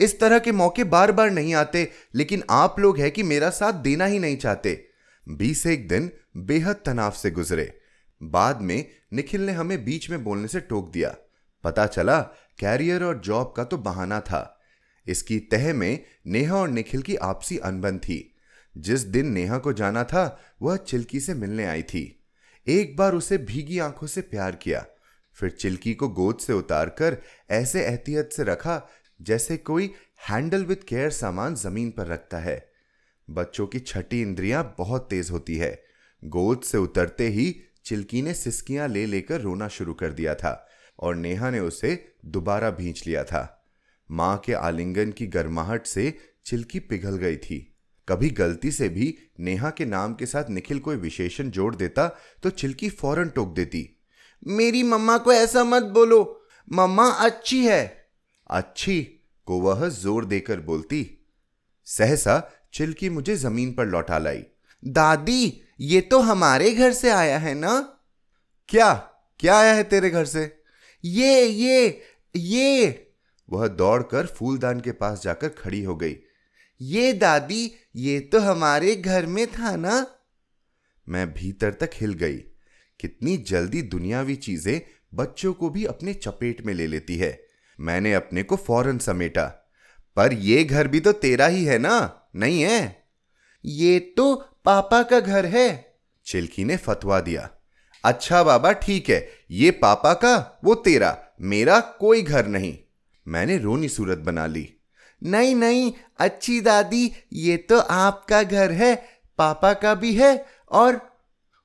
इस 0.00 0.20
तरह 0.20 0.38
के 0.38 0.52
मौके 0.52 0.84
बार 0.84 1.12
बार 1.12 1.30
नहीं 1.30 1.54
आते, 1.54 1.90
लेकिन 2.14 2.42
आप 2.50 2.78
लोग 2.78 2.98
है 2.98 3.10
कि 3.10 3.22
मेरा 3.22 3.50
साथ 3.50 3.72
देना 3.72 4.04
ही 4.04 4.18
नहीं 4.18 4.36
चाहते। 4.36 4.88
बीस 5.28 5.66
एक 5.66 5.88
दिन 5.88 6.10
बेहद 6.36 6.76
तनाव 6.84 7.10
से 7.10 7.30
गुजरे। 7.30 7.80
बाद 8.22 8.60
में 8.60 8.90
निखिल 9.12 9.46
ने 9.46 9.52
हमें 9.52 9.84
बीच 9.84 10.10
में 10.10 10.24
बोलने 10.24 10.48
से 10.48 10.60
टोक 10.60 10.90
दिया। 10.90 11.16
पता 11.64 11.86
चला, 11.86 12.20
कैरियर 12.58 13.04
और 13.04 13.18
जॉब 13.18 13.54
का 13.56 13.64
तो 13.64 13.78
बहाना 13.78 14.20
था। 14.20 14.60
इसकी 15.06 15.38
तह 15.38 15.74
में 15.74 16.04
नेहा 16.26 16.56
और 16.56 16.68
निखिल 16.68 17.02
की 17.02 17.16
आपसी 17.16 17.58
अनबन 17.58 17.98
थी। 17.98 18.34
जिस 18.76 19.00
दिन 19.00 19.26
नेहा 19.26 19.58
को 19.58 19.72
जाना 19.72 20.04
था, 20.04 20.40
वह 20.62 20.76
चिल्की 20.76 21.20
से 21.20 21.34
मिलने 21.34 21.64
आई 21.64 21.82
थी। 21.82 22.24
एक 22.66 22.96
बार 22.96 23.14
उसे 23.14 23.38
भीगी 23.38 23.78
आँखों 23.78 24.06
से 24.06 24.20
प्यार 24.20 24.56
किया। 24.56 24.86
फिर 25.34 25.50
चिल्की 25.50 25.94
को 25.94 26.08
गोद 26.08 26.38
से 26.38 26.52
उतारकर 26.52 27.18
ऐसे 27.50 27.86
एहतियत 27.86 28.30
से 28.32 28.42
रखा 28.42 28.88
जैसे 29.20 29.56
कोई 29.56 29.90
हैंडल 30.28 30.64
विथ 30.64 30.84
केयर 30.88 31.10
सामान 31.10 31.54
ज़मीन 31.54 31.90
पर 31.90 32.06
रखता 32.06 32.38
है। 32.38 32.72
बच्चों 33.28 33.66
की 33.66 33.78
छठी 33.78 34.20
इंद्रियाँ 34.22 34.74
बहुत 34.78 35.06
तेज 35.10 35.30
होती 35.30 35.56
है। 35.56 35.72
गोद 36.22 36.62
से 36.62 36.78
उतरते 36.78 37.28
ही 37.28 37.54
चिल्की 37.84 38.22
ने 38.22 38.34
सिस्कियाँ 38.34 38.88
ले 38.88 39.04
लेकर 39.06 39.40
रोना 39.40 39.68
शुरू 39.68 39.94
कर 39.94 40.12
दिया 40.12 40.34
था 40.34 40.68
और 40.98 41.16
नेहा 41.16 41.50
ने 41.50 41.60
उसे 41.60 42.14
दोबारा 42.26 42.70
भींच 42.70 43.06
लिया 43.06 43.24
था। 43.24 43.42
माँ 44.10 44.36
के 44.38 44.52
आलिंगन 44.52 45.10
की 45.12 45.26
गर्माहट 45.26 45.86
से 45.86 46.12
चिल्की 46.46 46.78
पिघल 46.80 47.16
गई 47.16 47.36
थी। 47.36 47.64
कभी 48.08 48.30
गलती 48.30 48.70
से 48.70 48.88
भी 48.88 49.14
नेहा 49.40 49.70
के 49.70 49.84
नाम 49.84 50.14
के 50.14 50.26
साथ 50.26 50.50
निखिल 50.50 50.78
कोई 50.78 50.96
विशेषण 50.96 51.50
जोड़ 51.50 51.74
देता 51.76 52.08
तो 52.42 52.50
चिल्की 52.50 52.88
फ़ौरन 52.90 53.28
टोक 53.28 53.54
देती, 53.54 53.88
मेरी 54.42 54.82
मम्मा 54.82 55.16
को 55.18 55.32
ऐसा 55.32 55.64
मत 55.64 55.82
बोलो। 55.82 56.20
मम्मा 56.68 57.08
अच्छी 57.10 57.64
है। 57.66 57.97
अच्छी 58.50 59.00
को 59.48 59.60
वह 59.60 59.88
ज़ोर 59.88 60.24
देकर 60.24 60.60
बोलती, 60.60 61.06
सहसा 61.86 62.40
चिल्की 62.74 63.08
मुझे 63.10 63.36
ज़मीन 63.36 63.72
पर 63.72 63.86
लौटा 63.86 64.18
लाई। 64.18 64.42
दादी, 64.82 65.62
ये 65.80 66.00
तो 66.00 66.18
हमारे 66.20 66.70
घर 66.70 66.92
से 66.92 67.10
आया 67.10 67.38
है 67.38 67.54
ना? 67.54 67.78
क्या 68.68 68.92
क्या 69.40 69.56
आया 69.56 69.72
है 69.74 69.82
तेरे 69.84 70.10
घर 70.10 70.24
से? 70.24 70.52
ये 71.04 71.44
ये 71.44 72.02
ये। 72.34 73.06
वह 73.48 73.66
दौड़कर 73.68 74.26
फूलदान 74.26 74.80
के 74.80 74.92
पास 74.92 75.22
जाकर 75.22 75.48
खड़ी 75.48 75.82
हो 75.82 75.96
गई। 75.96 76.16
ये 76.80 77.12
दादी, 77.12 77.70
ये 77.96 78.18
तो 78.20 78.40
हमारे 78.40 78.94
घर 78.96 79.26
में 79.26 79.46
था 79.46 79.74
ना? 79.76 80.06
मैं 81.06 81.32
भीतर 81.34 81.72
तक 81.72 81.90
हिल 81.94 82.12
गई। 82.14 82.36
कितनी 83.00 83.36
जल्दी 83.36 83.82
दुनियावी 83.82 84.36
चीज़ें 84.36 84.80
बच्चों 85.14 85.52
को 85.52 85.70
भी 85.70 85.84
अपने 85.84 86.14
चपेट 86.14 86.64
में 86.66 86.72
ले 86.74 86.86
लेती 86.86 87.16
है। 87.16 87.30
मैंने 87.80 88.14
अपने 88.14 88.42
को 88.42 88.56
फ़ौरन 88.56 88.98
समेटा। 88.98 89.44
पर 90.16 90.32
ये 90.32 90.64
घर 90.64 90.88
भी 90.88 91.00
तो 91.00 91.12
तेरा 91.12 91.46
ही 91.46 91.64
है 91.64 91.78
ना, 91.78 92.28
नहीं 92.36 92.62
है? 92.62 93.04
ये 93.64 93.98
तो 94.16 94.34
पापा 94.64 95.02
का 95.02 95.20
घर 95.20 95.46
है, 95.46 95.98
चिल्की 96.26 96.64
ने 96.64 96.76
फतवा 96.76 97.20
दिया। 97.20 97.48
अच्छा 98.04 98.42
बाबा, 98.42 98.72
ठीक 98.72 99.08
है, 99.10 99.28
ये 99.50 99.70
पापा 99.70 100.12
का, 100.14 100.60
वो 100.64 100.74
तेरा, 100.74 101.16
मेरा 101.40 101.80
कोई 101.80 102.22
घर 102.22 102.46
नहीं। 102.46 102.78
मैंने 103.28 103.58
रोनी 103.58 103.88
सूरत 103.88 104.18
बना 104.18 104.46
ली। 104.46 104.68
नहीं 105.22 105.54
नहीं, 105.54 105.92
अच्छी 106.18 106.60
दादी, 106.60 107.12
ये 107.32 107.56
तो 107.56 107.78
आपका 107.78 108.42
घर 108.42 108.72
है, 108.72 108.94
पापा 109.38 109.72
का 109.72 109.94
भी 109.94 110.14
है, 110.14 110.46
और 110.70 111.00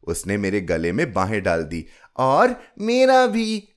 उसने 0.03 0.37
मेरे 0.37 0.61
गले 0.61 0.91
में 0.91 1.13
बाहें 1.13 1.43
डाल 1.43 1.63
दी, 1.63 1.85
और 2.17 2.55
मेरा 2.79 3.27
भी। 3.27 3.69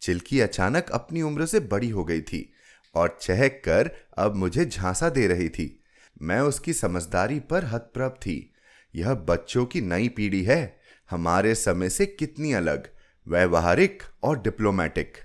चिल्की 0.00 0.40
अचानक 0.40 0.90
अपनी 0.90 1.22
उम्र 1.22 1.46
से 1.46 1.60
बड़ी 1.60 1.90
हो 1.90 2.04
गई 2.04 2.20
थी 2.20 2.52
और 2.94 3.18
चहक 3.22 3.62
कर 3.64 3.90
अब 4.18 4.34
मुझे 4.34 4.64
झांसा 4.64 5.08
दे 5.08 5.26
रही 5.26 5.48
थी। 5.48 5.84
मैं 6.22 6.40
उसकी 6.40 6.72
समझदारी 6.72 7.40
पर 7.40 7.64
हतप्रभ 7.64 8.10
थी। 8.10 8.54
यह 8.94 9.14
बच्चों 9.14 9.66
की 9.66 9.80
नई 9.80 10.08
पीढ़ी 10.08 10.42
है। 10.44 10.80
हमारे 11.10 11.54
समय 11.54 11.90
से 11.90 12.06
कितनी 12.06 12.52
अलग, 12.52 12.88
व्यवहारिक 13.28 14.02
और 14.22 14.42
डिप्लोमेटिक 14.42 15.18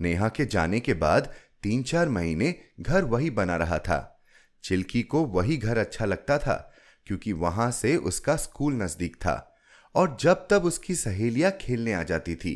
नेहा 0.00 0.28
के 0.28 0.44
जाने 0.44 0.80
के 0.80 0.94
बाद 0.94 1.32
तीन 1.62 1.82
चार 1.82 2.08
महीने 2.08 2.54
घर 2.80 3.04
वही 3.04 3.30
बना 3.30 3.56
रहा 3.56 3.78
था। 3.78 4.20
चिल्की 4.64 5.02
को 5.02 5.24
वही 5.24 5.56
घर 5.56 5.78
अच्छा 5.78 6.04
लगता 6.04 6.38
था, 6.38 6.72
क्योंकि 7.06 7.32
वहाँ 7.32 7.70
से 7.70 7.96
उसका 7.96 8.36
स्कूल 8.36 8.74
नज़दीक 8.74 9.16
था 9.16 9.56
और 9.94 10.16
जब 10.20 10.46
तब 10.50 10.64
उसकी 10.64 10.94
सहेलियाँ 10.94 11.50
खेलने 11.60 11.92
आ 11.92 12.02
जाती 12.02 12.34
थी 12.34 12.54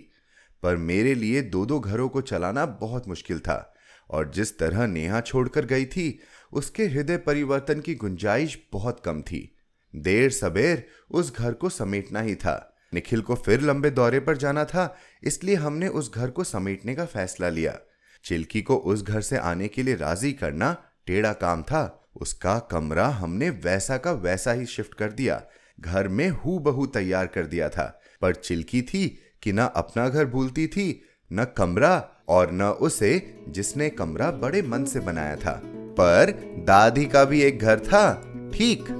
पर 0.62 0.77
मेरे 0.77 1.14
लिए 1.14 1.42
दो 1.42 1.66
दो 1.66 1.81
घरों 1.81 2.09
को 2.09 2.21
चलाना 2.21 2.66
बहुत 2.66 3.09
मुश्किल 3.09 3.38
था 3.38 3.75
और 4.11 4.31
जिस 4.31 4.59
तरह 4.59 4.87
नेहा 4.87 5.21
छोड़कर 5.21 5.64
गई 5.64 5.85
थी, 5.85 6.19
उसके 6.53 6.87
हृदय 6.87 7.16
परिवर्तन 7.16 7.81
की 7.81 7.95
गुंजाइश 7.95 8.59
बहुत 8.73 9.03
कम 9.05 9.23
थी। 9.23 9.57
देर 9.95 10.31
सबेर 10.31 10.87
उस 11.11 11.37
घर 11.37 11.53
को 11.53 11.69
समेटना 11.69 12.21
ही 12.21 12.35
था। 12.35 12.73
निखिल 12.95 13.21
को 13.21 13.35
फिर 13.35 13.61
लंबे 13.61 13.90
दौरे 13.90 14.21
पर 14.21 14.37
जाना 14.37 14.64
था, 14.64 14.97
इसलिए 15.25 15.55
हमने 15.55 15.88
उस 15.88 16.14
घर 16.14 16.31
को 16.31 16.45
समेटने 16.45 16.95
का 16.95 17.05
फैसला 17.05 17.49
लिया। 17.49 17.79
चिल्की 18.25 18.62
को 18.62 18.77
उस 18.77 19.03
घर 19.03 19.21
से 19.21 19.37
आने 19.37 19.69
के 19.69 19.83
लिए 19.83 19.95
राज़ी 19.95 20.33
करना 20.33 20.77
टेढ़ा 21.07 21.33
काम 21.33 21.62
था। 21.62 22.03
उसका 22.21 22.59
कमरा 22.59 23.09
हमने 23.09 23.51
वैसा 23.51 23.97
का 23.97 24.12
वैसा 24.12 24.53
ही 24.53 24.66
शिफ्ट 24.66 24.95
कर 24.95 25.12
दिया। 25.12 25.42
घर 25.81 26.09
में 26.09 26.29
हु 26.29 26.59
बहू 26.59 26.87
तैयार 26.87 27.27
कर 27.27 27.47
दिया 27.47 27.69
था, 27.69 28.01
पर 28.23 28.35
चिल्की 28.35 28.83
थी 28.83 29.19
कि 29.47 29.53
न 29.53 29.59
अपना 29.59 30.09
घर 30.09 30.25
भूलती 30.25 30.67
थी, 30.67 31.03
न 31.33 31.45
कमरा 31.45 32.09
और 32.29 32.53
न 32.53 32.63
उसे 32.63 33.45
जिसने 33.49 33.91
कमरा 33.91 34.31
बड़े 34.31 34.63
मन 34.63 34.85
से 34.85 35.01
बनाया 35.01 35.37
था। 35.37 35.63
पर 35.67 36.31
दादी 36.59 37.05
का 37.05 37.25
भी 37.25 37.43
एक 37.43 37.59
घर 37.59 37.81
था, 37.81 38.15
ठीक। 38.55 38.91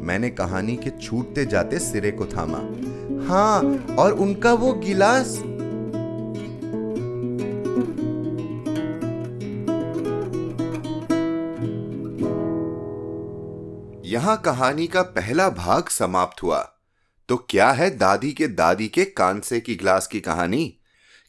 मैंने 0.00 0.30
कहानी 0.30 0.76
के 0.76 0.90
छूटते 0.90 1.46
जाते 1.46 1.78
सिरे 1.78 2.10
को 2.10 2.26
थामा। 2.26 2.58
हाँ 3.26 3.86
और 3.98 4.12
उनका 4.12 4.52
वो 4.52 4.72
गिलास। 4.72 5.42
यहाँ 14.06 14.42
कहानी 14.44 14.86
का 14.86 15.02
पहला 15.02 15.50
भाग 15.50 15.88
समाप्त 15.88 16.42
हुआ। 16.42 16.73
तो 17.28 17.36
क्या 17.50 17.70
है 17.70 17.88
दादी 17.90 18.32
के 18.32 18.46
दादी 18.48 18.88
के 18.88 19.04
कांसे 19.04 19.60
की 19.60 19.74
ग्लास 19.74 20.06
की 20.06 20.20
कहानी? 20.20 20.74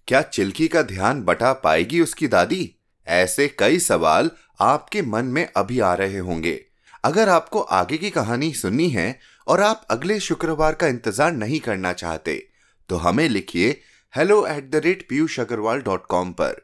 क्या 0.08 0.22
चिल्की 0.22 0.68
का 0.68 0.82
ध्यान 0.84 1.22
बटा 1.22 1.52
पाएगी 1.54 2.02
उसकी 2.02 2.28
दादी? 2.28 2.76
ऐसे 3.08 3.48
कई 3.60 3.80
सवाल 3.80 4.30
आपके 4.62 5.02
मन 5.02 5.26
में 5.26 5.48
अभी 5.48 5.80
आ 5.80 5.94
रहे 5.94 6.18
होंगे। 6.20 6.60
अगर 7.04 7.30
आपको 7.30 7.60
आगे 7.60 7.98
की 7.98 8.10
कहानी 8.10 8.52
सुननी 8.54 8.90
है 8.90 9.20
और 9.48 9.62
आप 9.62 9.86
अगले 9.90 10.20
शुक्रवार 10.20 10.76
का 10.76 10.88
इंतज़ार 10.88 11.34
नहीं 11.34 11.60
करना 11.60 11.94
चाहते 11.94 12.36
तो 12.90 12.98
हमें 12.98 13.28
लिखिए 13.30 13.70
hello 14.14 14.46
at 14.48 14.70
the 14.72 14.82
rate 14.86 15.08
Piyush 15.10 15.40
Agarwal 15.40 15.82
dot 15.82 16.06
com 16.06 16.32
पर। 16.32 16.62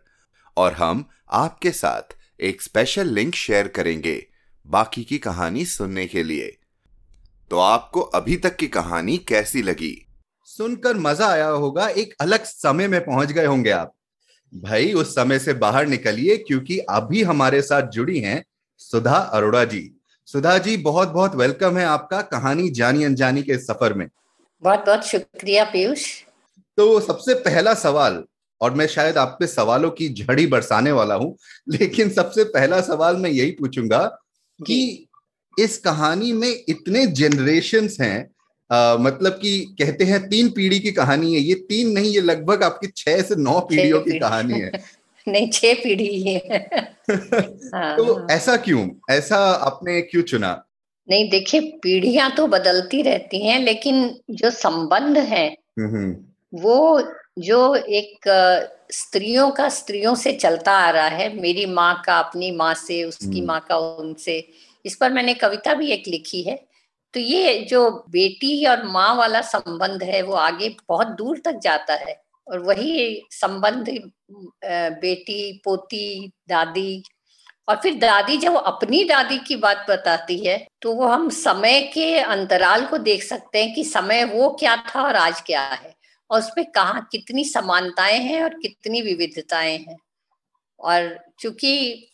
और 0.57 0.73
हम 0.73 1.05
आपके 1.33 1.71
साथ 1.71 2.15
एक 2.39 2.61
स्पेशल 2.61 3.07
लिंक 3.07 3.35
शेयर 3.35 3.67
करेंगे 3.67 4.15
बाकी 4.65 5.03
की 5.03 5.17
कहानी 5.17 5.65
सुनने 5.65 6.05
के 6.07 6.23
लिए। 6.23 6.57
तो 7.51 7.57
आपको 7.57 8.01
अभी 8.01 8.35
तक 8.37 8.55
की 8.55 8.67
कहानी 8.67 9.17
कैसी 9.17 9.61
लगी? 9.61 10.07
सुनकर 10.45 10.97
मज़ा 10.97 11.27
आया 11.27 11.47
होगा 11.47 11.87
एक 11.87 12.13
अलग 12.21 12.43
समय 12.43 12.87
में 12.87 12.99
पहुँच 13.05 13.31
गए 13.31 13.45
होंगे 13.45 13.69
आप। 13.69 13.93
भाई 14.53 14.93
उस 14.93 15.15
समय 15.15 15.39
से 15.39 15.53
बाहर 15.53 15.87
निकलिए 15.87 16.37
क्योंकि 16.37 16.77
अभी 16.79 17.23
हमारे 17.23 17.61
साथ 17.61 17.89
जुड़ी 17.89 18.19
हैं 18.19 18.43
सुधा 18.77 19.15
अरोड़ा 19.15 19.65
जी। 19.65 19.91
सुधा 20.25 20.57
जी 20.57 20.77
बहुत 20.77 21.09
बहुत 21.09 21.35
वेलकम 21.35 21.77
है 21.77 21.85
आपका 21.85 22.21
कहानी 22.21 22.69
जानी 22.69 23.03
अनजानी 23.03 23.43
के 23.43 23.57
सफ़र 23.57 23.93
में। 23.93 24.07
बहुत 24.63 24.85
बहुत 24.85 25.05
शुक्रिया 25.07 25.63
पीयूष। 25.63 26.07
तो 26.77 26.99
सबसे 26.99 27.33
पहला 27.33 27.73
सवाल 27.73 28.23
और 28.61 28.73
मैं 28.73 28.87
शायद 28.87 29.17
आप 29.17 29.37
पे 29.39 29.47
सवालों 29.47 29.91
की 29.91 30.09
झड़ी 30.09 30.47
बरसाने 30.47 30.91
वाला 30.91 31.15
हूँ 31.15 31.37
लेकिन 31.69 32.09
सबसे 32.09 32.43
पहला 32.43 32.81
सवाल 32.81 33.17
मैं 33.17 33.29
यही 33.29 33.51
पूछूँगा 33.51 34.05
कि 34.59 35.07
इस 35.59 35.77
कहानी 35.77 36.31
में 36.33 36.63
इतने 36.69 37.05
जनरेशन 37.05 37.89
हैं 38.01 38.29
आ, 38.69 38.97
मतलब 38.97 39.31
कि 39.31 39.75
कहते 39.79 40.03
हैं 40.03 40.29
तीन 40.29 40.49
पीढ़ी 40.49 40.79
की 40.79 40.91
कहानी 40.91 41.33
है 41.33 41.39
ये 41.39 41.55
तीन 41.69 41.89
नहीं 41.89 42.11
ये 42.11 42.21
लगभग 42.21 42.63
आपकी 42.63 42.87
छह 42.87 43.21
से 43.21 43.35
नौ 43.35 43.59
पीढ़ियों 43.59 43.99
की 44.01 44.19
कहानी 44.19 44.59
है। 44.59 44.71
नहीं 45.27 45.49
छह 45.49 45.73
पीढ़ी 45.73 46.21
है 46.23 46.39
हाँ, 47.75 47.97
तो 47.97 48.13
हाँ। 48.13 48.27
ऐसा 48.31 48.55
क्यों? 48.57 48.87
ऐसा 49.09 49.37
आपने 49.37 50.01
क्यों 50.01 50.21
चुना? 50.23 50.63
नहीं 51.09 51.29
देखिए 51.29 51.61
पीढ़ियाँ 51.83 52.29
तो 52.31 52.47
बदलती 52.47 53.01
रहती 53.01 53.45
हैं 53.47 53.59
लेकिन 53.59 54.19
जो 54.31 54.49
संबंध 54.49 55.17
है 55.17 55.47
वो 56.53 57.01
जो 57.39 57.75
एक 57.75 58.27
स्त्रियों 58.91 59.49
का 59.51 59.69
स्त्रियों 59.69 60.15
से 60.15 60.33
चलता 60.33 60.71
आ 60.71 60.89
रहा 60.89 61.07
है 61.07 61.41
मेरी 61.41 61.65
माँ 61.65 62.01
का 62.05 62.17
अपनी 62.19 62.51
माँ 62.51 62.73
से 62.73 63.03
उसकी 63.03 63.25
हम्म। 63.25 63.47
माँ 63.47 63.65
का 63.69 63.77
उनसे 63.77 64.39
इस 64.85 64.95
पर 64.95 65.11
मैंने 65.11 65.33
कविता 65.33 65.73
भी 65.73 65.91
एक 65.91 66.03
लिखी 66.07 66.41
है। 66.43 66.55
तो 67.13 67.19
ये 67.19 67.59
जो 67.69 67.89
बेटी 68.09 68.65
और 68.65 68.85
माँ 68.87 69.13
वाला 69.15 69.41
संबंध 69.41 70.03
है, 70.03 70.21
वो 70.21 70.33
आगे 70.33 70.69
बहुत 70.89 71.07
दूर 71.07 71.41
तक 71.45 71.59
जाता 71.63 71.93
है 71.93 72.21
और 72.47 72.59
वही 72.59 73.21
संबंध 73.31 73.89
बेटी, 74.65 75.61
पोती, 75.65 76.31
दादी 76.49 77.03
और 77.67 77.75
फिर 77.77 77.93
दादी 77.99 78.37
जब 78.37 78.55
अपनी 78.55 79.03
दादी 79.03 79.37
की 79.37 79.55
बात 79.55 79.85
बताती 79.89 80.37
है 80.45 80.57
तो 80.81 80.93
वो 80.93 81.07
हम 81.07 81.29
समय 81.29 81.81
के 81.93 82.17
अंतराल 82.19 82.85
को 82.85 82.97
देख 82.97 83.23
सकते 83.23 83.63
हैं 83.63 83.73
कि 83.75 83.83
समय 83.83 84.23
वो 84.25 84.49
क्या 84.59 84.75
था 84.89 85.03
और 85.03 85.15
आज 85.15 85.41
क्या 85.41 85.61
है 85.61 85.93
और 86.29 86.39
उसमें 86.39 86.65
कहा 86.71 86.99
कितनी 87.11 87.43
समानताएँ 87.45 88.19
हैं 88.19 88.43
और 88.43 88.53
कितनी 88.53 89.01
विविधताएँ 89.01 89.77
हैं। 89.77 89.97
और 90.79 91.19
चूँकि 91.39 92.10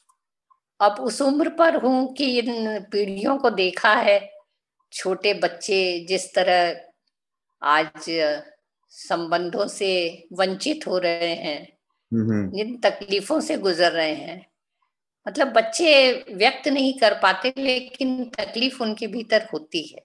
अब 0.80 1.00
उस 1.02 1.22
उम्र 1.22 1.50
पर 1.50 1.76
हूँ 1.84 2.14
कि 2.14 2.26
इन 2.40 2.80
पीढ़ियों 2.92 3.38
को 3.38 3.50
देखा 3.50 3.94
है 3.94 4.20
छोटे 4.94 5.34
बच्चे 5.34 6.06
जिस 6.10 6.34
तरह 6.36 6.82
आज 7.62 8.06
संबंधों 8.92 9.68
से 9.68 9.90
वंचित 10.34 10.88
हो 10.88 10.98
रहे 10.98 11.34
हैं 11.36 11.68
जिन 12.52 12.78
तकलीफों 12.82 13.40
से 13.42 13.58
गुजर 13.58 13.92
रहे 13.92 14.14
हैं। 14.14 14.46
मतलब 15.26 15.48
बच्चे 15.54 16.12
व्यक्त 16.36 16.68
नहीं 16.68 16.94
कर 17.00 17.14
पाते 17.20 17.54
लेकिन 17.58 18.24
तकलीफ़ 18.32 18.82
उनके 18.84 19.08
भीतर 19.08 19.48
होती 19.54 19.82
है। 19.84 20.00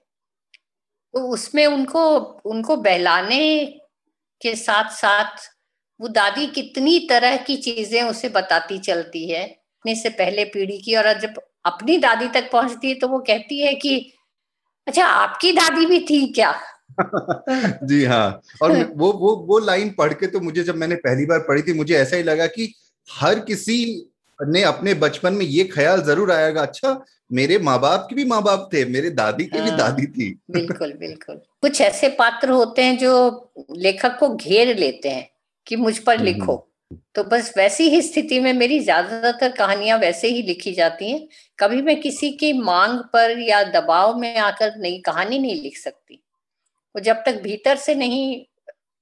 तो 1.13 1.27
उसमें 1.29 1.65
उनको 1.65 2.05
उनको 2.45 2.75
बहलाने 2.77 3.65
के 4.41 4.55
साथ 4.55 4.89
साथ 4.91 5.49
वो 5.99 6.07
दादी 6.09 6.47
कितनी 6.47 6.99
तरह 7.09 7.37
की 7.37 7.55
चीज़ें 7.57 8.01
उसे 8.03 8.29
बताती 8.29 8.77
चलती 8.79 9.29
है 9.29 9.45
अपने 9.83 9.95
से 9.95 10.09
पहले 10.09 10.43
पीढ़ी 10.45 10.77
की 10.77 10.95
और 10.95 11.11
जब 11.19 11.39
अपनी 11.65 11.97
दादी 11.97 12.27
तक 12.27 12.49
पहुँचती 12.51 12.87
है 12.87 12.93
तो 12.95 13.07
वो 13.07 13.19
कहती 13.19 13.59
है 13.61 13.73
कि 13.75 13.95
अच्छा 14.87 15.05
आपकी 15.05 15.51
दादी 15.51 15.85
भी 15.85 15.99
थी 15.99 16.25
क्या? 16.33 16.53
जी 17.83 18.03
हाँ। 18.05 18.41
और 18.61 18.71
वो 18.95 19.11
वो 19.13 19.35
वो 19.47 19.59
लाइन 19.59 19.89
पढ़ 19.89 20.13
के 20.13 20.27
तो 20.27 20.39
मुझे 20.39 20.63
जब 20.63 20.75
मैंने 20.75 20.95
पहली 20.95 21.25
बार 21.25 21.39
पढ़ी 21.39 21.61
थी 21.61 21.73
मुझे 21.73 21.95
ऐसा 21.95 22.15
ही 22.15 22.23
लगा 22.23 22.47
कि 22.47 22.73
हर 23.09 23.39
किसी 23.39 23.77
ने 24.39 24.61
अपने 24.63 24.93
बचपन 24.93 25.33
में 25.33 25.45
ये 25.45 25.63
ख्याल 25.63 26.01
ज़रूर 26.01 26.31
आएगा 26.31 26.61
अच्छा 26.61 26.99
मेरे 27.31 27.57
माँ 27.59 27.79
बाप 27.79 28.07
की 28.09 28.15
भी 28.15 28.25
माँ 28.25 28.41
बाप 28.43 28.69
थे 28.73 28.85
मेरे 28.85 29.09
दादी 29.09 29.45
की 29.45 29.61
भी 29.61 29.69
हाँ, 29.69 29.77
दादी 29.77 30.05
थी। 30.05 30.29
बिल्कुल 30.51 30.93
बिल्कुल। 30.93 31.41
कुछ 31.61 31.81
ऐसे 31.81 32.07
पात्र 32.09 32.49
होते 32.49 32.83
हैं 32.83 32.97
जो 32.97 33.13
लेखक 33.77 34.17
को 34.19 34.35
घेर 34.35 34.75
लेते 34.77 35.09
हैं 35.09 35.27
कि 35.67 35.75
मुझ 35.75 35.97
पर 35.97 36.15
हम्म, 36.15 36.25
लिखो। 36.25 36.55
तो 37.15 37.23
बस 37.23 37.53
वैसी 37.57 37.89
ही 37.89 38.01
स्थिति 38.01 38.39
में 38.39 38.53
मेरी 38.53 38.79
ज़्यादातर 38.79 39.51
कहानियाँ 39.51 39.97
वैसे 39.99 40.27
ही 40.27 40.41
लिखी 40.41 40.73
जाती 40.73 41.11
हैं। 41.11 41.27
कभी 41.59 41.81
मैं 41.81 42.01
किसी 42.01 42.31
की 42.31 42.53
मांग 42.53 42.99
पर 42.99 43.39
या 43.39 43.63
दबाव 43.63 44.17
में 44.17 44.37
आकर 44.37 44.73
नई 44.77 44.97
कहानी 44.97 45.39
नहीं 45.39 45.61
लिख 45.61 45.77
सकती। 45.77 46.23
वो 46.95 46.99
जब 46.99 47.15
तक 47.15 47.41
भीतर 47.41 47.75
से 47.75 47.95
नहीं, 47.95 48.45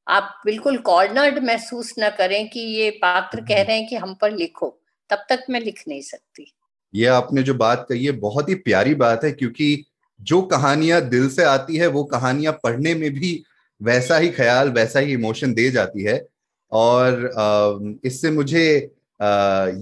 आप 0.08 0.42
बिल्कुल 0.46 0.78
कॉर्नर्ड 0.78 1.44
महसूस 1.44 1.94
न 2.00 2.10
करें 2.10 2.50
कि 2.50 2.60
ये 2.60 2.90
पात्र 2.90 3.42
कह 3.42 3.62
रहे 3.62 3.78
हैं 3.78 3.88
कि 3.88 3.96
हम 3.96 4.14
पर 4.14 4.32
लिखो, 4.32 4.82
तब 5.10 5.26
तक 5.30 5.44
मैं 5.50 5.60
लिख 5.60 5.84
नहीं 5.88 6.02
सकती। 6.02 6.54
ये 6.96 7.06
आपने 7.06 7.44
जो 7.44 7.54
बात 7.54 7.86
कही 7.90 8.06
है, 8.06 8.12
बहुत 8.12 8.50
ही 8.50 8.56
प्यारी 8.56 8.96
बात 8.96 9.24
है, 9.24 9.32
क्योंकि 9.32 9.86
जो 10.20 10.42
कहानियाँ 10.42 11.02
दिल 11.02 11.30
से 11.30 11.44
आती 11.44 11.78
है, 11.78 11.88
वो 11.88 12.04
कहानियाँ 12.04 12.60
पढ़ने 12.64 12.94
में 12.96 13.12
भी 13.12 13.44
वैसा 13.82 14.18
ही 14.18 14.30
ख्याल, 14.30 14.70
वैसा 14.70 15.00
ही 15.00 15.14
इमोशन 15.14 15.54
दे 15.54 15.72
जाती 15.72 16.04
है। 16.04 16.28
और 16.72 18.00
इससे 18.06 18.32
मुझे 18.32 18.66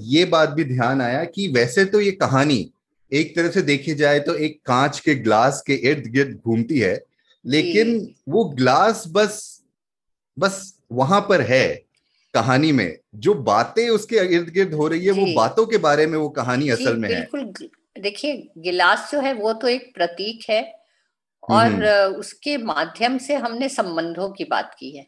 ये 0.10 0.26
बात 0.26 0.50
भी 0.50 0.64
ध्यान 0.64 1.02
आया 1.02 1.24
कि 1.26 1.48
वैसे 1.48 1.86
तो 1.86 2.02
ये 2.02 2.12
कहानी 2.14 2.70
एक 3.12 3.36
तरह 3.36 3.50
से 3.50 3.62
देखी 3.62 3.94
जाए 3.96 4.20
तो 4.20 4.36
एक 4.36 4.60
कांच 4.66 5.00
के 5.00 5.16
ग्लास 5.16 5.62
के 5.68 5.74
इर्द 5.92 6.08
गिर्द 6.08 6.40
घूमती 6.46 6.80
है 6.80 6.98
लेकिन 7.46 8.14
वो 8.30 8.44
ग्लास 8.56 9.04
बस 9.08 9.40
बस 10.38 10.74
वहाँ 10.92 11.20
पर 11.22 11.42
है 11.42 11.68
कहानी 12.34 12.72
में। 12.72 12.98
जो 13.16 13.34
बातें 13.34 13.88
उसके 13.90 14.16
इर्द 14.36 14.50
गिर्द 14.50 14.74
हो 14.74 14.88
रही 14.88 15.06
है 15.06 15.12
वो 15.12 15.26
बातों 15.36 15.66
के 15.66 15.78
बारे 15.78 16.06
में 16.08 16.18
वो 16.18 16.30
कहानी 16.30 16.70
असल 16.70 16.98
में 16.98 17.10
है। 17.10 17.28
देखिए 18.02 18.36
गिलास 18.58 19.10
जो 19.12 19.20
है 19.20 19.34
वो 19.34 19.54
तो 19.54 19.68
एक 19.68 19.92
प्रतीक 19.96 20.50
है 20.50 20.62
और 21.44 21.86
उसके 22.18 22.58
माध्यम 22.58 23.18
से 23.18 23.36
हमने 23.36 23.70
संबंधों 23.70 24.30
की 24.32 24.44
बात 24.44 24.76
की 24.80 24.92
है। 24.98 25.06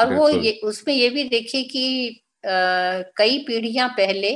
और 0.00 0.14
वो 0.14 0.28
ये 0.28 0.52
उसमें 0.64 0.94
ये 0.94 1.08
भी 1.10 1.24
देखिए 1.28 1.62
कि 1.64 2.08
आ, 2.44 2.50
कई 3.16 3.38
पीढ़ियाँ 3.46 3.88
पहले 3.96 4.32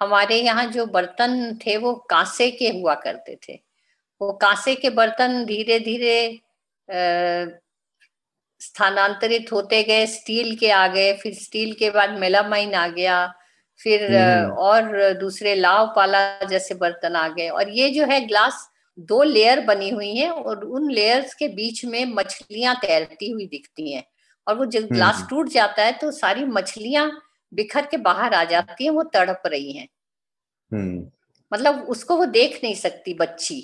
हमारे 0.00 0.40
यहाँ 0.40 0.64
जो 0.72 0.86
बर्तन 0.88 1.58
थे 1.66 1.76
वो 1.76 1.92
कांसे 2.10 2.50
के 2.50 2.68
हुआ 2.70 2.94
करते 2.96 3.36
थे। 3.48 3.54
वो 4.20 4.32
कांसे 4.42 4.74
के 4.74 4.90
बर्तन 4.90 5.44
धीरे 5.44 5.78
धीरे 5.80 6.40
स्थानांतरित 8.60 9.52
होते 9.52 9.82
गए 9.82 10.06
स्टील 10.06 10.54
के 10.56 10.70
आ 10.70 10.86
गए 10.88 11.12
फिर 11.18 11.34
स्टील 11.34 11.72
के 11.74 11.90
बाद 11.90 12.18
मेलामाइन 12.20 12.74
आ 12.74 12.86
गया 12.88 13.26
फिर 13.80 14.02
और 14.58 15.12
दूसरे 15.20 15.54
लाव 15.54 15.86
पाला 15.96 16.20
जैसे 16.44 16.74
बर्तन 16.74 17.16
आ 17.16 17.26
गए। 17.28 17.48
और 17.48 17.68
ये 17.70 17.88
जो 17.90 18.06
है 18.06 18.20
ग्लास 18.26 18.68
दो 19.08 19.22
लेयर 19.22 19.60
बनी 19.66 19.88
हुई 19.90 20.14
है 20.16 20.30
और 20.30 20.64
उन 20.64 20.90
लेयर्स 20.90 21.34
के 21.34 21.48
बीच 21.50 21.84
में 21.84 22.04
मछलियाँ 22.06 22.74
तैरती 22.82 23.30
हुई 23.30 23.46
दिखती 23.46 23.92
हैं। 23.92 24.04
और 24.46 24.56
वो 24.58 24.66
जब 24.66 24.88
ग्लास 24.88 25.26
टूट 25.30 25.48
जाता 25.48 25.82
है 25.82 25.92
तो 25.92 26.10
सारी 26.10 26.44
मछलियाँ 26.46 27.10
बिखर 27.52 27.86
के 27.86 27.96
बाहर 27.98 28.34
आ 28.34 28.44
जाती 28.44 28.84
हैं 28.84 28.90
वो 28.90 29.02
तड़प 29.14 29.42
रही 29.46 29.72
हैं। 29.72 29.88
मतलब 31.52 31.84
उसको 31.88 32.16
वो 32.16 32.24
देख 32.26 32.60
नहीं 32.64 32.74
सकती 32.74 33.14
बच्ची। 33.14 33.60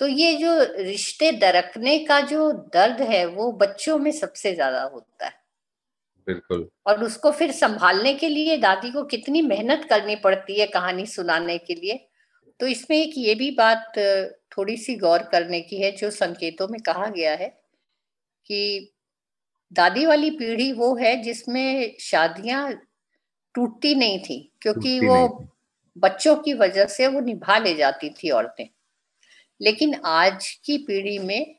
तो 0.00 0.06
ये 0.06 0.34
जो 0.34 0.58
रिश्ते 0.78 1.30
दरकने 1.32 1.98
का 1.98 2.20
जो 2.20 2.50
दर्द 2.74 3.00
है 3.02 3.24
वो 3.26 3.50
बच्चों 3.52 3.98
में 3.98 4.10
सबसे 4.12 4.54
ज़्यादा 4.54 4.82
होता 4.84 5.26
है। 5.26 5.32
बिल्कुल। 6.26 6.68
और 6.86 7.04
उसको 7.04 7.30
फिर 7.32 7.52
संभालने 7.52 8.14
के 8.14 8.28
लिए 8.28 8.56
दादी 8.56 8.90
को 8.90 9.02
कितनी 9.04 9.42
मेहनत 9.42 9.86
करनी 9.90 10.16
पड़ती 10.16 10.58
है 10.60 10.66
कहानी 10.66 11.06
सुनाने 11.06 11.58
के 11.58 11.74
लिए। 11.74 11.98
तो 12.60 12.66
इसमें 12.66 12.96
एक 12.96 13.12
ये 13.16 13.34
भी 13.34 13.50
बात 13.50 13.92
थोड़ी 14.52 14.76
सी 14.76 14.96
गौर 14.96 15.22
करने 15.22 15.60
की 15.60 15.76
है 15.76 15.90
जो 15.92 16.10
संकेतों 16.12 16.68
में 16.68 16.80
कहा 16.80 17.06
गया 17.06 17.34
है 17.34 17.48
कि 18.46 18.93
दादी 19.74 20.04
वाली 20.06 20.30
पीढ़ी 20.30 20.72
वो 20.72 20.94
है 20.96 21.16
जिसमें 21.22 21.96
शादियाँ 22.00 22.72
टूटती 23.54 23.94
नहीं 23.94 24.18
थी 24.18 24.38
क्योंकि 24.62 24.98
वो 25.00 25.16
बच्चों 25.96 26.36
की 26.36 26.54
वजह 26.54 26.86
से 26.86 27.06
वो 27.06 27.20
निभा 27.20 27.58
ले 27.58 27.74
जाती 27.74 28.10
थी 28.10 28.30
औरतें 28.30 28.66
लेकिन 29.60 29.94
आज 30.04 30.48
की 30.64 30.78
पीढ़ी 30.78 31.18
में 31.18 31.54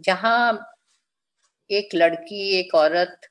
जहाँ 0.00 0.76
एक 1.70 1.94
लड़की 1.94 2.48
एक 2.50 2.74
औरत 2.74 3.28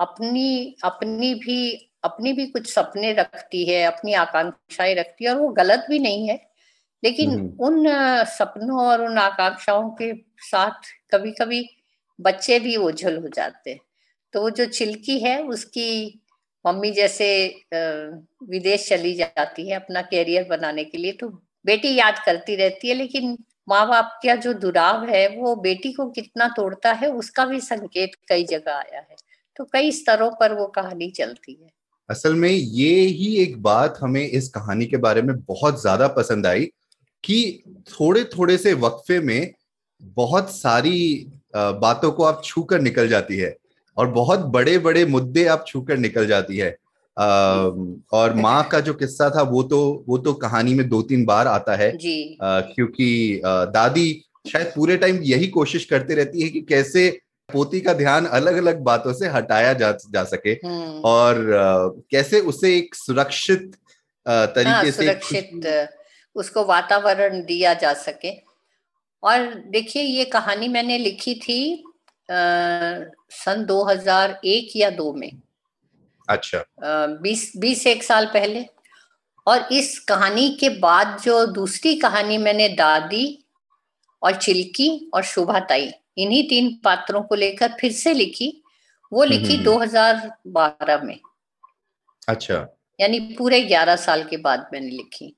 अपनी 0.00 0.76
अपनी 0.84 1.34
भी 1.34 1.60
अपनी 2.04 2.32
भी 2.32 2.46
कुछ 2.46 2.70
सपने 2.72 3.12
रखती 3.12 3.64
है 3.64 3.82
अपनी 3.84 4.12
आकांक्षाएँ 4.14 4.94
रखती 4.94 5.24
है 5.24 5.30
और 5.30 5.40
वो 5.40 5.48
गलत 5.52 5.86
भी 5.88 5.98
नहीं 5.98 6.28
है 6.28 6.40
लेकिन 7.02 7.30
हम्म। 7.30 7.64
उन 7.66 7.84
सपनों 8.28 8.80
और 8.80 9.04
उन 9.04 9.18
आकांक्षाओं 9.18 9.90
के 9.92 10.12
साथ 10.42 10.90
कभी 11.12 11.30
कभी 11.32 11.62
बच्चे 12.18 12.58
भी 12.60 12.76
ओझल 12.76 13.16
हो 13.16 13.28
जाते 13.28 13.78
तो 14.34 14.40
वो 14.40 14.50
जो 14.50 14.64
चिल्की 14.66 15.18
है, 15.18 15.42
उसकी 15.42 16.20
मम्मी 16.64 16.90
जैसे 16.90 17.28
विदेश 17.74 18.88
चली 18.88 19.14
जाती 19.14 19.68
है 19.68 19.76
अपना 19.76 20.02
कैरियर 20.02 20.46
बनाने 20.48 20.84
के 20.84 20.98
लिए 20.98 21.12
तो 21.12 21.28
बेटी 21.64 21.94
याद 21.94 22.18
करती 22.26 22.56
रहती 22.56 22.88
है, 22.88 22.94
लेकिन 22.94 23.36
माँ 23.68 23.86
बाप 23.88 24.18
का 24.24 24.34
जो 24.34 24.52
दुराव 24.54 25.04
है, 25.04 25.26
वो 25.28 25.54
बेटी 25.56 25.92
को 25.92 26.08
कितना 26.10 26.48
तोड़ता 26.48 26.92
है, 26.92 27.10
उसका 27.12 27.44
भी 27.44 27.60
संकेत 27.60 28.14
कई 28.28 28.44
जगह 28.44 28.72
आया 28.72 29.00
है। 29.00 29.16
तो 29.56 29.64
कई 29.64 29.90
स्तरों 29.92 30.30
पर 30.30 30.52
वो 30.52 30.66
कहानी 30.66 31.10
चलती 31.10 31.52
है। 31.52 31.70
असल 32.08 32.34
में 32.34 32.50
ये 32.50 32.94
ही 33.00 33.34
एक 33.36 33.60
बात 33.62 33.98
हमें 34.00 34.22
इस 34.22 34.48
कहानी 34.48 34.86
के 34.86 34.96
बारे 34.96 35.22
में 35.22 35.34
बहुत 35.38 35.80
ज़्यादा 35.80 36.08
पसंद 36.08 36.46
आई 36.46 36.64
कि 37.24 37.62
थोड़े 37.90 38.24
थोड़े 38.36 38.56
से 38.58 38.72
वक्फे 38.76 39.18
में 39.20 39.52
बहुत 40.16 40.50
सारी 40.50 41.30
बातों 41.54 42.10
को 42.12 42.24
आप 42.24 42.42
छू 42.44 42.62
कर 42.62 42.80
निकल 42.80 43.08
जाती 43.08 43.36
है 43.36 43.56
और 43.96 44.06
बहुत 44.10 44.40
बड़े 44.48 44.78
बड़े 44.78 45.04
मुद्दे 45.06 45.46
आप 45.46 45.64
छू 45.66 45.80
कर 45.80 45.96
निकल 45.96 46.26
जाती 46.26 46.56
है 46.56 46.76
और 47.16 48.34
माँ 48.36 48.62
का 48.68 48.80
जो 48.80 48.94
किस्सा 48.94 49.30
था 49.30 49.42
वो 49.42 49.62
तो 49.62 49.80
वो 50.08 50.18
तो 50.18 50.32
कहानी 50.34 50.74
में 50.74 50.88
दो 50.88 51.02
तीन 51.02 51.24
बार 51.24 51.46
आता 51.46 51.76
है 51.76 51.96
जी। 51.96 52.36
क्योंकि 52.42 53.40
दादी 53.44 54.24
शायद 54.44 54.72
पूरे 54.76 54.96
टाइम 54.96 55.20
यही 55.22 55.46
कोशिश 55.46 55.84
करते 55.84 56.14
रहती 56.14 56.42
है 56.42 56.48
कि 56.48 56.60
कैसे 56.60 57.08
पोती 57.48 57.80
का 57.80 57.92
ध्यान 57.92 58.26
अलग 58.28 58.56
अलग 58.56 58.80
बातों 58.82 59.12
से 59.12 59.28
हटाया 59.28 59.72
जा 59.72 59.90
जा 60.10 60.24
सके 60.24 60.50
हम्म। 60.64 61.00
और 61.04 62.04
कैसे 62.10 62.40
उसे 62.42 62.76
एक 62.76 62.94
सुरक्षित 62.94 63.74
तरीके 64.26 64.70
हाँ, 64.70 64.84
से 64.84 64.90
सुरक्षित 64.92 65.88
उसको 66.36 66.64
वातावरण 66.64 67.40
दिया 67.42 67.72
जा 67.74 67.92
सके 67.98 68.30
और 69.22 69.54
देखिए 69.54 70.02
ये 70.02 70.24
कहानी 70.24 70.68
मैंने 70.68 70.98
लिखी 70.98 71.34
थी 71.34 71.84
आ, 72.30 72.34
सन 73.30 73.64
2001 73.68 74.76
या 74.76 74.90
दो 74.90 75.12
में। 75.12 75.32
अच्छा। 76.28 76.64
बीस 77.06 77.52
बीस 77.56 77.86
एक 77.86 78.04
साल 78.04 78.26
पहले। 78.26 78.66
और 79.46 79.68
इस 79.72 79.98
कहानी 79.98 80.50
के 80.50 80.68
बाद 80.68 81.20
जो 81.24 81.46
दूसरी 81.46 81.94
कहानी 81.94 82.38
मैंने 82.38 82.68
दादी 82.68 83.44
और 84.22 84.36
चिल्की 84.36 85.10
और 85.14 85.22
शोभा 85.22 85.60
ताई 85.60 85.92
इन्हीं 86.18 86.48
तीन 86.48 86.80
पात्रों 86.84 87.22
को 87.22 87.34
लेकर 87.34 87.72
फिर 87.80 87.92
से 87.92 88.14
लिखी 88.14 88.62
वो 89.12 89.22
हम्म, 89.22 89.32
लिखी 89.32 89.58
2012 89.58 90.94
हम्म, 90.94 90.98
हम्म। 90.98 91.06
में। 91.06 91.20
अच्छा। 92.28 92.76
यानी 93.00 93.20
पूरे 93.20 93.60
11 93.60 93.96
साल 93.96 94.24
के 94.24 94.36
बाद 94.36 94.70
मैंने 94.72 94.88
लिखी। 94.88 95.37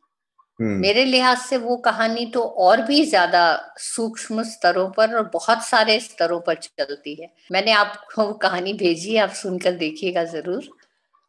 मेरे 0.61 1.05
लिहाज 1.05 1.39
से 1.39 1.57
वो 1.57 1.77
कहानी 1.77 2.25
तो 2.27 2.41
और 2.41 2.83
भी 2.83 3.05
ज़्यादा 3.05 3.43
सूक्ष्म 3.79 4.43
स्तरों 4.45 4.89
पर 4.91 5.15
और 5.17 5.31
बहुत 5.35 5.63
सारे 5.65 5.99
स्तरों 6.01 6.41
पर 6.41 6.55
चलती 6.57 7.15
है। 7.23 7.31
मैंने 7.53 7.73
आपको 7.73 8.33
कहानी 8.39 8.73
भेजी 8.75 9.15
है 9.15 9.23
आप 9.23 9.31
सुनकर 9.35 9.73
देखिएगा 9.77 10.25
ज़रूर। 10.27 10.69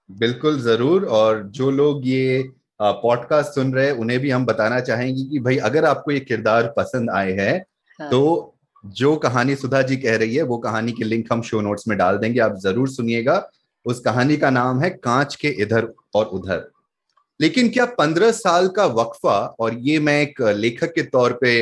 बिल्कुल 0.10 0.60
ज़रूर 0.62 1.06
और 1.08 1.44
जो 1.50 1.70
लोग 1.72 2.08
ये 2.08 2.44
पॉडकास्ट 2.80 3.56
सुन 3.56 3.74
रहे 3.74 3.86
हैं 3.86 3.94
उन्हें 3.94 4.20
भी 4.20 4.30
हम 4.30 4.46
बताना 4.46 4.80
चाहेंगे 4.82 5.24
कि 5.24 5.40
भाई 5.40 5.58
अगर 5.60 5.86
आपको 5.86 6.12
ये 6.12 6.20
किरदार 6.22 6.74
पसंद 6.78 7.10
आए 7.10 7.32
हैं 7.34 7.58
हाँ। 8.00 8.10
तो 8.10 8.56
जो 8.84 9.16
कहानी 9.18 9.56
सुधा 9.56 9.82
जी 9.82 9.98
कह 9.98 10.18
रही 10.18 10.36
है 10.36 10.44
वो 10.44 10.58
कहानी 10.58 10.92
की 10.92 11.04
लिंक 11.04 11.32
हम 11.32 11.42
शो 11.42 11.62
नोट्स 11.62 11.88
में 11.88 11.98
डाल 11.98 12.18
देंगे 12.18 12.40
आप 12.40 12.56
ज़रूर 12.60 12.90
सुनिएगा। 12.90 13.44
उस 13.86 14.00
कहानी 14.00 14.38
का 14.38 14.50
नाम 14.50 14.82
है 14.82 14.90
कांच 14.92 15.36
के 15.36 15.48
इधर 15.62 15.88
और 16.16 16.26
उधर। 16.28 16.71
लेकिन 17.42 17.70
क्या 17.70 17.86
पंद्रह 17.96 18.32
साल 18.32 18.68
का 18.70 18.86
वक्फा 18.94 19.38
और 19.60 19.78
ये 19.82 20.00
मैं 20.00 20.22
एक 20.22 20.42
लेखक 20.58 20.94
के 20.94 21.04
तौर 21.10 21.38
पे 21.42 21.54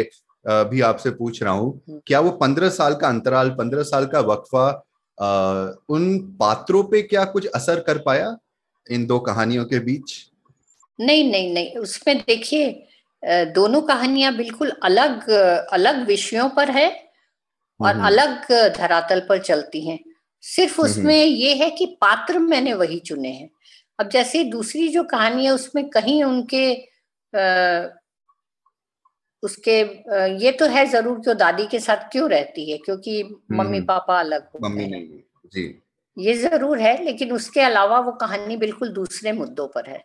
भी 0.45 0.81
आपसे 0.81 1.09
पूछ 1.11 1.41
रहा 1.43 1.53
हूँ 1.53 1.71
हम्म। 1.89 1.99
क्या 2.07 2.19
वो 2.19 2.31
पंद्रह 2.37 2.69
साल 2.69 2.95
का 2.95 3.07
अंतराल 3.07 3.49
पंद्रह 3.49 3.83
साल 3.83 4.05
का 4.05 4.19
वक्फा 4.27 4.67
उन 5.89 6.17
पात्रों 6.39 6.83
पे 6.83 7.01
क्या 7.03 7.23
कुछ 7.27 7.45
असर 7.55 7.79
कर 7.79 7.97
पाया 7.97 8.35
इन 8.87 9.05
दो 9.05 9.19
कहानियों 9.21 9.65
के 9.65 9.79
बीच 9.79 10.13
नहीं 10.99 11.31
नहीं 11.31 11.53
नहीं 11.53 11.75
उसमें 11.77 12.17
देखिए 12.19 12.67
दोनों 13.53 13.81
कहानियाँ 13.81 14.35
बिल्कुल 14.35 14.71
अलग 14.83 15.29
अलग 15.73 16.05
विषयों 16.07 16.49
पर 16.49 16.71
है 16.71 16.89
और 17.79 17.93
हम्म। 17.93 18.05
अलग 18.05 18.51
धरातल 18.77 19.19
पर 19.29 19.39
चलती 19.41 19.87
हैं 19.87 19.99
सिर्फ़ 20.43 20.73
हम्म, 20.73 20.89
उसमें 20.89 21.25
ये 21.25 21.53
है 21.55 21.69
कि 21.69 21.85
पात्र 22.01 22.39
मैंने 22.39 22.73
वही 22.73 22.99
चुने 23.01 23.29
हैं 23.29 23.49
अब 23.99 24.09
जैसे 24.09 24.43
दूसरी 24.43 24.87
जो 24.87 25.03
कहानी 25.03 25.45
है 25.45 25.51
उसमें 25.51 25.89
कहीं 25.89 26.23
उनके 26.23 26.73
आ, 27.33 27.87
उसके 29.43 29.81
आ, 29.81 30.25
ये 30.25 30.51
तो 30.51 30.65
है 30.65 30.85
ज़रूर 30.85 31.19
जो 31.19 31.33
दादी 31.33 31.67
के 31.67 31.79
साथ 31.79 32.09
क्यों 32.11 32.29
रहती 32.29 32.71
है 32.71 32.77
क्योंकि 32.77 33.23
मम्मी 33.51 33.77
हम्म। 33.77 33.85
पापा 33.85 34.19
अलग 34.19 34.47
मम्मी 34.63 34.87
नहीं 34.87 35.07
जी। 35.53 35.81
ये 36.17 36.33
ज़रूर 36.33 36.79
है 36.79 37.03
लेकिन 37.03 37.31
उसके 37.31 37.61
अलावा 37.61 37.99
वो 37.99 38.11
कहानी 38.11 38.57
बिल्कुल 38.57 38.89
दूसरे 38.89 39.31
मुद्दों 39.31 39.67
पर 39.67 39.89
है। 39.89 40.03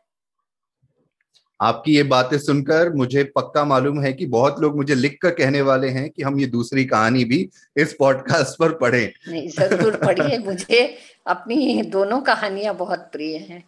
आपकी 1.61 1.95
ये 1.97 2.03
बातें 2.03 2.39
सुनकर 2.39 2.93
मुझे 2.93 3.25
पक्का 3.37 3.65
मालूम 3.65 4.01
है 4.01 4.13
कि 4.13 4.27
बहुत 4.27 4.61
लोग 4.61 4.77
मुझे 4.77 4.95
लिख 4.95 5.19
कर 5.23 5.31
कहने 5.31 5.63
वाले 5.63 5.89
हैं 5.89 6.11
कि 6.11 6.23
हम 6.23 6.41
ये 6.41 6.47
दूसरी 6.47 6.85
कहानी 6.85 7.25
भी 7.25 7.49
इस 7.77 7.95
पॉडकास्ट 7.99 8.59
पर 8.59 8.73
पढ़ें। 8.73 9.13
नहीं 9.29 9.49
ज़रूर 9.49 9.97
पढ़िए 9.97 10.39
मुझे 10.45 10.99
अपनी 11.27 11.83
दोनों 11.83 12.21
कहानियाँ 12.21 12.75
बहुत 12.77 13.09
प्रिय 13.13 13.37
हैं। 13.37 13.65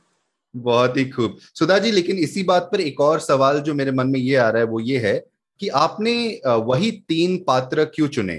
बहुत 0.56 0.96
ही 0.96 1.04
खूब। 1.06 1.38
सुधा 1.54 1.78
जी 1.78 1.90
लेकिन 1.90 2.18
इसी 2.18 2.42
बात 2.42 2.68
पर 2.72 2.80
एक 2.80 3.00
और 3.00 3.20
सवाल 3.20 3.60
जो 3.60 3.74
मेरे 3.74 3.92
मन 3.92 4.06
में 4.06 4.18
ये 4.20 4.36
आ 4.36 4.48
रहा 4.48 4.62
है 4.62 4.66
वो 4.66 4.80
ये 4.80 4.98
है 4.98 5.14
कि 5.60 5.68
आपने 5.68 6.12
वही 6.46 6.90
तीन 7.08 7.36
पात्र 7.46 7.84
क्यों 7.86 8.08
चुने? 8.08 8.38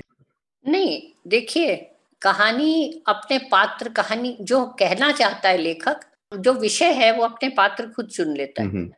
नहीं 0.66 1.02
देखिए 1.28 1.76
कहानी 2.22 3.04
अपने 3.08 3.38
पात्र 3.52 3.90
कहानी 3.90 4.36
जो 4.42 4.66
कहना 4.80 5.12
चाहता 5.12 5.50
है 5.50 5.58
लेखक 5.58 6.00
जो 6.32 6.54
विषय 6.54 6.92
है 6.94 7.12
वो 7.12 7.24
अपने 7.24 7.50
पात्र 7.50 7.88
खुद 7.88 8.08
चुन 8.08 8.36
लेता 8.38 8.64
है। 8.64 8.90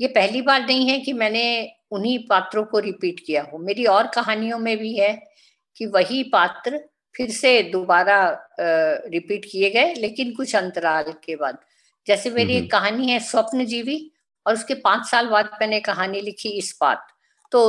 ये 0.00 0.08
पहली 0.08 0.42
बार 0.42 0.66
नहीं 0.66 0.88
है 0.88 0.98
कि 0.98 1.12
मैंने 1.12 1.46
उन्हीं 1.90 2.18
पात्रों 2.28 2.64
को 2.64 2.78
रिपीट 2.78 3.20
किया 3.26 3.42
हो। 3.42 3.58
मेरी 3.58 3.84
और 3.86 4.06
कहानियों 4.06 4.58
में 4.58 4.76
भी 4.78 4.92
है 4.96 5.12
कि 5.76 5.86
वही 5.86 6.22
पात्र 6.32 6.80
फिर 7.14 7.30
से 7.30 7.62
दोबारा 7.62 8.20
रिपीट 8.60 9.44
किए 9.44 9.70
गए 9.70 9.94
लेकिन 9.94 10.32
कुछ 10.34 10.54
अंतराल 10.56 11.12
के 11.24 11.36
बाद। 11.36 11.58
जैसे 12.08 12.30
मेरी 12.30 12.56
एक 12.56 12.70
कहानी 12.72 13.10
है 13.10 13.18
स्वप्न 13.20 13.64
जीवी 13.66 14.00
और 14.46 14.54
उसके 14.54 14.74
पाँच 14.80 15.06
साल 15.06 15.26
बाद 15.28 15.50
मैंने 15.60 15.80
कहानी 15.80 16.20
लिखी 16.20 16.48
इस 16.58 16.76
बात। 16.80 17.06
तो 17.52 17.60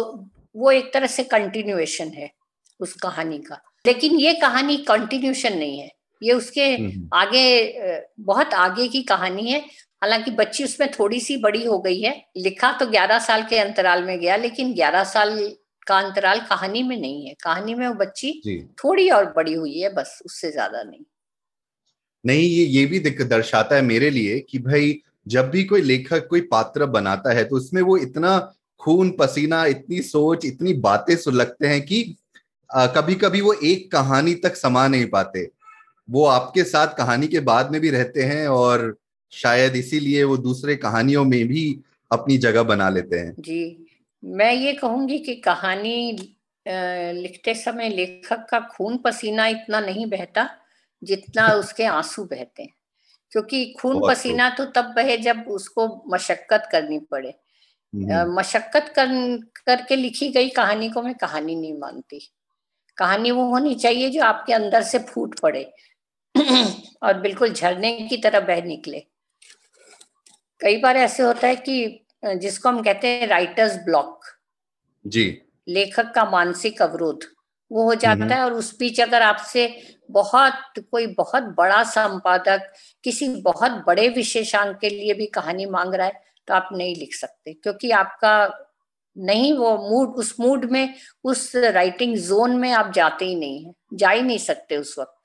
वो 0.56 0.72
एक 0.72 0.94
तरह 0.94 1.08
से 1.08 1.24
कंटिन्यूएशन 1.26 2.08
है 2.10 2.30
उस 2.80 2.94
कहानी 2.94 3.38
का। 3.40 3.62
लेकिन 3.86 4.20
ये 4.20 4.34
कहानी 4.34 4.78
कंटिन्यूशन 4.88 5.58
नहीं 5.58 5.80
है। 5.80 5.90
ये 6.22 6.34
उसके 6.34 6.74
आगे 7.16 8.02
बहुत 8.22 8.54
आगे 8.56 8.88
की 8.88 9.02
कहानी 9.04 9.52
है। 9.52 9.60
हालाँकि 10.02 10.32
बच्ची 10.32 10.64
उसमें 10.64 10.90
थोड़ी 10.92 11.20
सी 11.20 11.38
बड़ी 11.38 11.64
हो 11.66 11.78
गई 11.80 12.00
है। 12.02 12.14
लिखा 12.38 12.72
तो 12.72 12.86
ग्यारह 12.88 13.20
साल 13.20 13.44
के 13.44 13.58
अंतराल 13.60 14.04
में 14.04 14.20
गया 14.20 14.36
लेकिन 14.38 14.74
ग्यारह 14.74 15.04
साल 15.06 15.38
का 15.88 15.98
अंतराल 15.98 16.40
कहानी 16.40 16.84
में 16.84 16.98
नहीं 16.98 17.28
है। 17.28 17.34
कहानी 17.44 17.74
में 17.74 17.88
वो 17.88 17.94
बच्ची 17.96 18.32
थोड़ी 18.84 19.10
और 19.10 19.32
बड़ी 19.34 19.54
हुई 19.54 19.80
है 19.80 19.94
बस 19.94 20.20
उससे 20.26 20.52
ज़्यादा 20.52 20.84
नहीं। 20.84 21.04
नहीं 22.26 22.50
ये 22.50 22.66
ये 22.66 22.86
भी 22.86 23.00
दर्शाता 23.00 23.76
है 23.76 23.82
मेरे 23.82 24.10
लिए 24.10 24.40
कि 24.40 24.60
भाई 24.60 25.02
जब 25.28 25.50
भी 25.50 25.64
कोई 25.64 25.82
लेखक 25.82 26.28
कोई 26.28 26.42
पात्र 26.42 26.86
बनाता 26.86 27.34
है 27.34 27.44
तो 27.44 27.56
उसमें 27.56 27.82
वो 27.82 27.98
इतना 27.98 28.54
खून 28.80 29.12
पसीना 29.12 29.66
इतनी 29.66 30.02
सोच 30.02 30.46
इतनी 30.46 30.74
बातें 30.74 31.16
सुलगते 31.16 31.68
हैं 31.68 31.82
कि 31.82 32.16
आ, 32.76 32.88
कभी 32.88 33.16
कभी 33.16 33.42
वो 33.42 33.54
एक 33.54 33.92
कहानी 33.92 34.34
तक 34.34 34.56
समा 34.56 34.88
नहीं 34.88 35.06
पाते। 35.06 35.50
वो 36.10 36.26
आपके 36.26 36.64
साथ 36.64 36.88
कहानी 36.88 37.28
के 37.28 37.40
बाद 37.40 37.72
में 37.72 37.82
भी 37.82 37.90
रहते 37.90 38.24
हैं 38.24 38.48
और 38.48 38.98
शायद 39.32 39.76
इसीलिए 39.76 40.24
वो 40.24 40.38
दूसरे 40.38 40.76
कहानियों 40.76 41.26
में 41.26 41.48
भी 41.48 41.80
अपनी 42.12 42.38
जगह 42.38 42.64
बना 42.64 42.90
लेते 42.90 43.16
हैं। 43.16 43.36
जी। 43.40 43.88
मैं 44.24 44.54
ये 44.54 44.74
कहूँगी 44.74 45.20
कि 45.20 45.36
कहानी 45.36 46.12
लिखते 46.68 47.54
समय 47.54 47.90
लेखक 47.90 48.48
का 48.50 48.60
खून 48.60 48.98
पसीना 48.98 49.48
इतना 49.48 49.80
नहीं 49.80 50.06
बहता। 50.06 50.50
जितना 51.04 51.48
उसके 51.48 51.86
आँसू 51.86 52.24
बहते 52.24 52.64
हैं। 52.64 52.74
क्योंकि 53.32 53.76
खून 53.80 54.02
पसीना 54.08 54.50
तो 54.50 54.66
तब 54.66 54.94
बहे 54.96 55.18
जब 55.18 55.46
उसको 55.48 56.04
मशक्कत 56.14 56.70
करनी 56.72 57.00
पड़े। 57.00 57.30
हम्म। 57.94 58.36
मशक्कत 58.40 58.94
कर 58.96 59.08
करके 59.66 59.96
लिखी 59.96 60.30
गई 60.30 60.50
कहानी 60.50 60.90
को 60.90 61.02
मैं 61.02 61.16
कहानी 61.16 61.56
नहीं 61.56 61.74
मानती। 61.74 62.32
कहानी 62.98 63.32
वो 63.32 63.46
होनी 63.46 63.76
चाहिए 63.76 64.10
जो 64.10 64.24
आपके 64.24 64.54
अंदर 64.54 64.84
से 64.84 65.00
फूट 65.00 65.40
पड़े 65.40 65.74
और 67.04 67.14
बिल्कुल 67.14 67.54
झरने 67.54 68.02
की 68.02 68.18
तरह 68.18 68.40
बह 68.40 68.62
निकले। 68.62 69.00
कई 70.62 70.78
बार 70.78 70.98
ऐसे 70.98 71.24
होता 71.24 71.48
है 71.48 71.56
कि 71.56 72.06
जिसको 72.26 72.70
हम 72.70 72.84
कहते 72.84 73.08
हैं 73.08 73.28
राइटर्स 73.28 73.76
ब्लॉक 73.76 74.22
जी। 75.08 75.42
लेखक 75.68 76.12
का 76.16 76.26
मानसिक 76.26 76.82
अवरोध 76.82 77.24
वो 77.72 77.84
हो 77.84 77.96
जाता 77.96 78.36
है 78.36 78.44
और 78.44 78.54
उस 78.54 78.80
बीच 78.80 79.02
अगर 79.02 79.22
आपसे 79.22 79.68
बहुत, 80.10 80.54
कोई 80.82 81.08
बहुत 81.08 81.44
बड़ा 81.58 81.84
संपादक 81.86 82.72
किसी 83.04 83.28
बहुत 83.42 83.84
बड़े 83.88 84.08
विशेषांक 84.10 84.78
के 84.78 84.90
लिए 84.90 85.14
भी 85.14 85.26
कहानी 85.28 85.66
मांग 85.68 85.94
रहा 85.96 86.08
है 86.08 86.22
तो 86.48 86.54
आप 86.54 86.70
नहीं 86.74 86.96
लिख 86.96 87.14
सकते, 87.16 87.54
क्योंकि 87.54 87.92
आपका 87.94 88.66
नहीं, 89.16 89.54
वो 89.54 89.78
मूड 89.80 90.16
उस 90.16 90.36
मूड 90.40 90.66
में, 90.66 90.94
उस 91.24 91.56
राइटिंग 91.56 92.16
जोन 92.18 92.56
में 92.56 92.72
आप 92.72 92.92
जाते 92.94 93.26
ही 93.26 93.36
नहीं 93.36 93.64
है, 93.66 93.74
जा 93.94 94.10
ही 94.10 94.22
नहीं 94.22 94.38
सकते 94.38 94.78
उस 94.78 94.96
वक्त। 95.00 95.16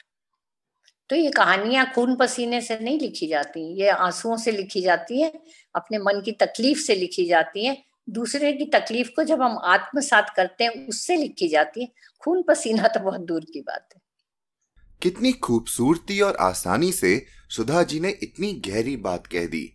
तो 1.10 1.16
ये 1.16 1.30
कहानियाँ 1.30 1.84
खून 1.94 2.14
पसीने 2.16 2.60
से 2.60 2.78
नहीं 2.78 2.98
लिखी 3.00 3.26
जाती 3.26 3.60
ये 3.80 3.88
आंसुओं 3.88 4.36
से 4.36 4.52
लिखी 4.52 4.80
जाती 4.80 5.20
है, 5.20 5.32
अपने 5.74 5.98
मन 5.98 6.20
की 6.20 6.32
तकलीफ़ 6.34 6.78
से 6.78 6.94
लिखी 6.94 7.26
जाती 7.26 7.64
है, 7.66 7.76
दूसरे 8.08 8.52
की 8.52 8.64
तकलीफ़ 8.70 9.10
को 9.16 9.22
जब 9.24 9.42
हम 9.42 9.58
आत्मसात 9.64 10.30
करते 10.36 10.64
हैं, 10.64 10.86
उससे 10.88 11.16
लिखी 11.16 11.48
जाती 11.48 11.82
है। 11.82 11.88
खून 12.22 12.42
पसीना 12.42 12.88
तो 12.88 13.00
बहुत 13.00 13.20
दूर 13.22 13.44
की 13.44 13.60
बात 13.60 13.88
है। 13.94 14.00
कितनी 15.02 15.32
खूबसूरती 15.32 16.20
और 16.20 16.36
आसानी 16.36 16.92
से 16.92 17.26
सुधा 17.50 17.82
जी 17.82 18.00
ने 18.00 18.10
इतनी 18.22 18.52
गहरी 18.66 18.96
बात 18.96 19.26
कह 19.26 19.46
दी। 19.46 19.70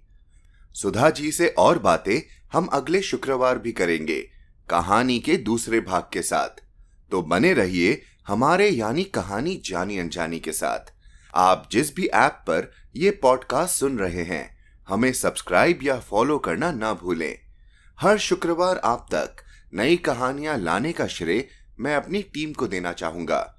सुधा 0.75 1.09
जी 1.09 1.31
से 1.31 1.47
और 1.47 1.79
बातें 1.79 2.19
हम 2.53 2.65
अगले 2.65 3.01
शुक्रवार 3.01 3.57
भी 3.57 3.71
करेंगे, 3.71 4.19
कहानी 4.69 5.19
के 5.19 5.35
दूसरे 5.37 5.79
भाग 5.79 6.09
के 6.13 6.21
साथ। 6.21 6.61
तो 7.11 7.21
बने 7.21 7.53
रहिए 7.53 8.01
हमारे 8.27 8.69
यानी 8.69 9.03
कहानी 9.03 9.55
जानी 9.65 9.97
अनजानी 9.97 10.39
के 10.39 10.51
साथ। 10.51 10.91
आप 11.33 11.69
जिस 11.71 11.95
भी 11.95 12.05
ऐप 12.05 12.43
पर 12.47 12.71
यह 12.95 13.19
पॉडकास्ट 13.21 13.75
सुन 13.75 13.99
रहे 13.99 14.23
हैं, 14.23 14.57
हमें 14.87 15.11
सब्सक्राइब 15.13 15.79
या 15.83 15.99
फॉलो 15.99 16.37
करना 16.37 16.71
ना 16.71 16.93
भूलें। 16.93 17.37
हर 17.99 18.17
शुक्रवार 18.17 18.77
आप 18.77 19.07
तक 19.11 19.43
नई 19.73 19.97
कहानियाँ 19.97 20.57
लाने 20.57 20.91
का 20.91 21.07
श्रेय 21.07 21.47
मैं 21.79 21.95
अपनी 21.95 22.21
टीम 22.23 22.53
को 22.53 22.67
देना 22.67 22.93
चाहूँगा। 22.93 23.58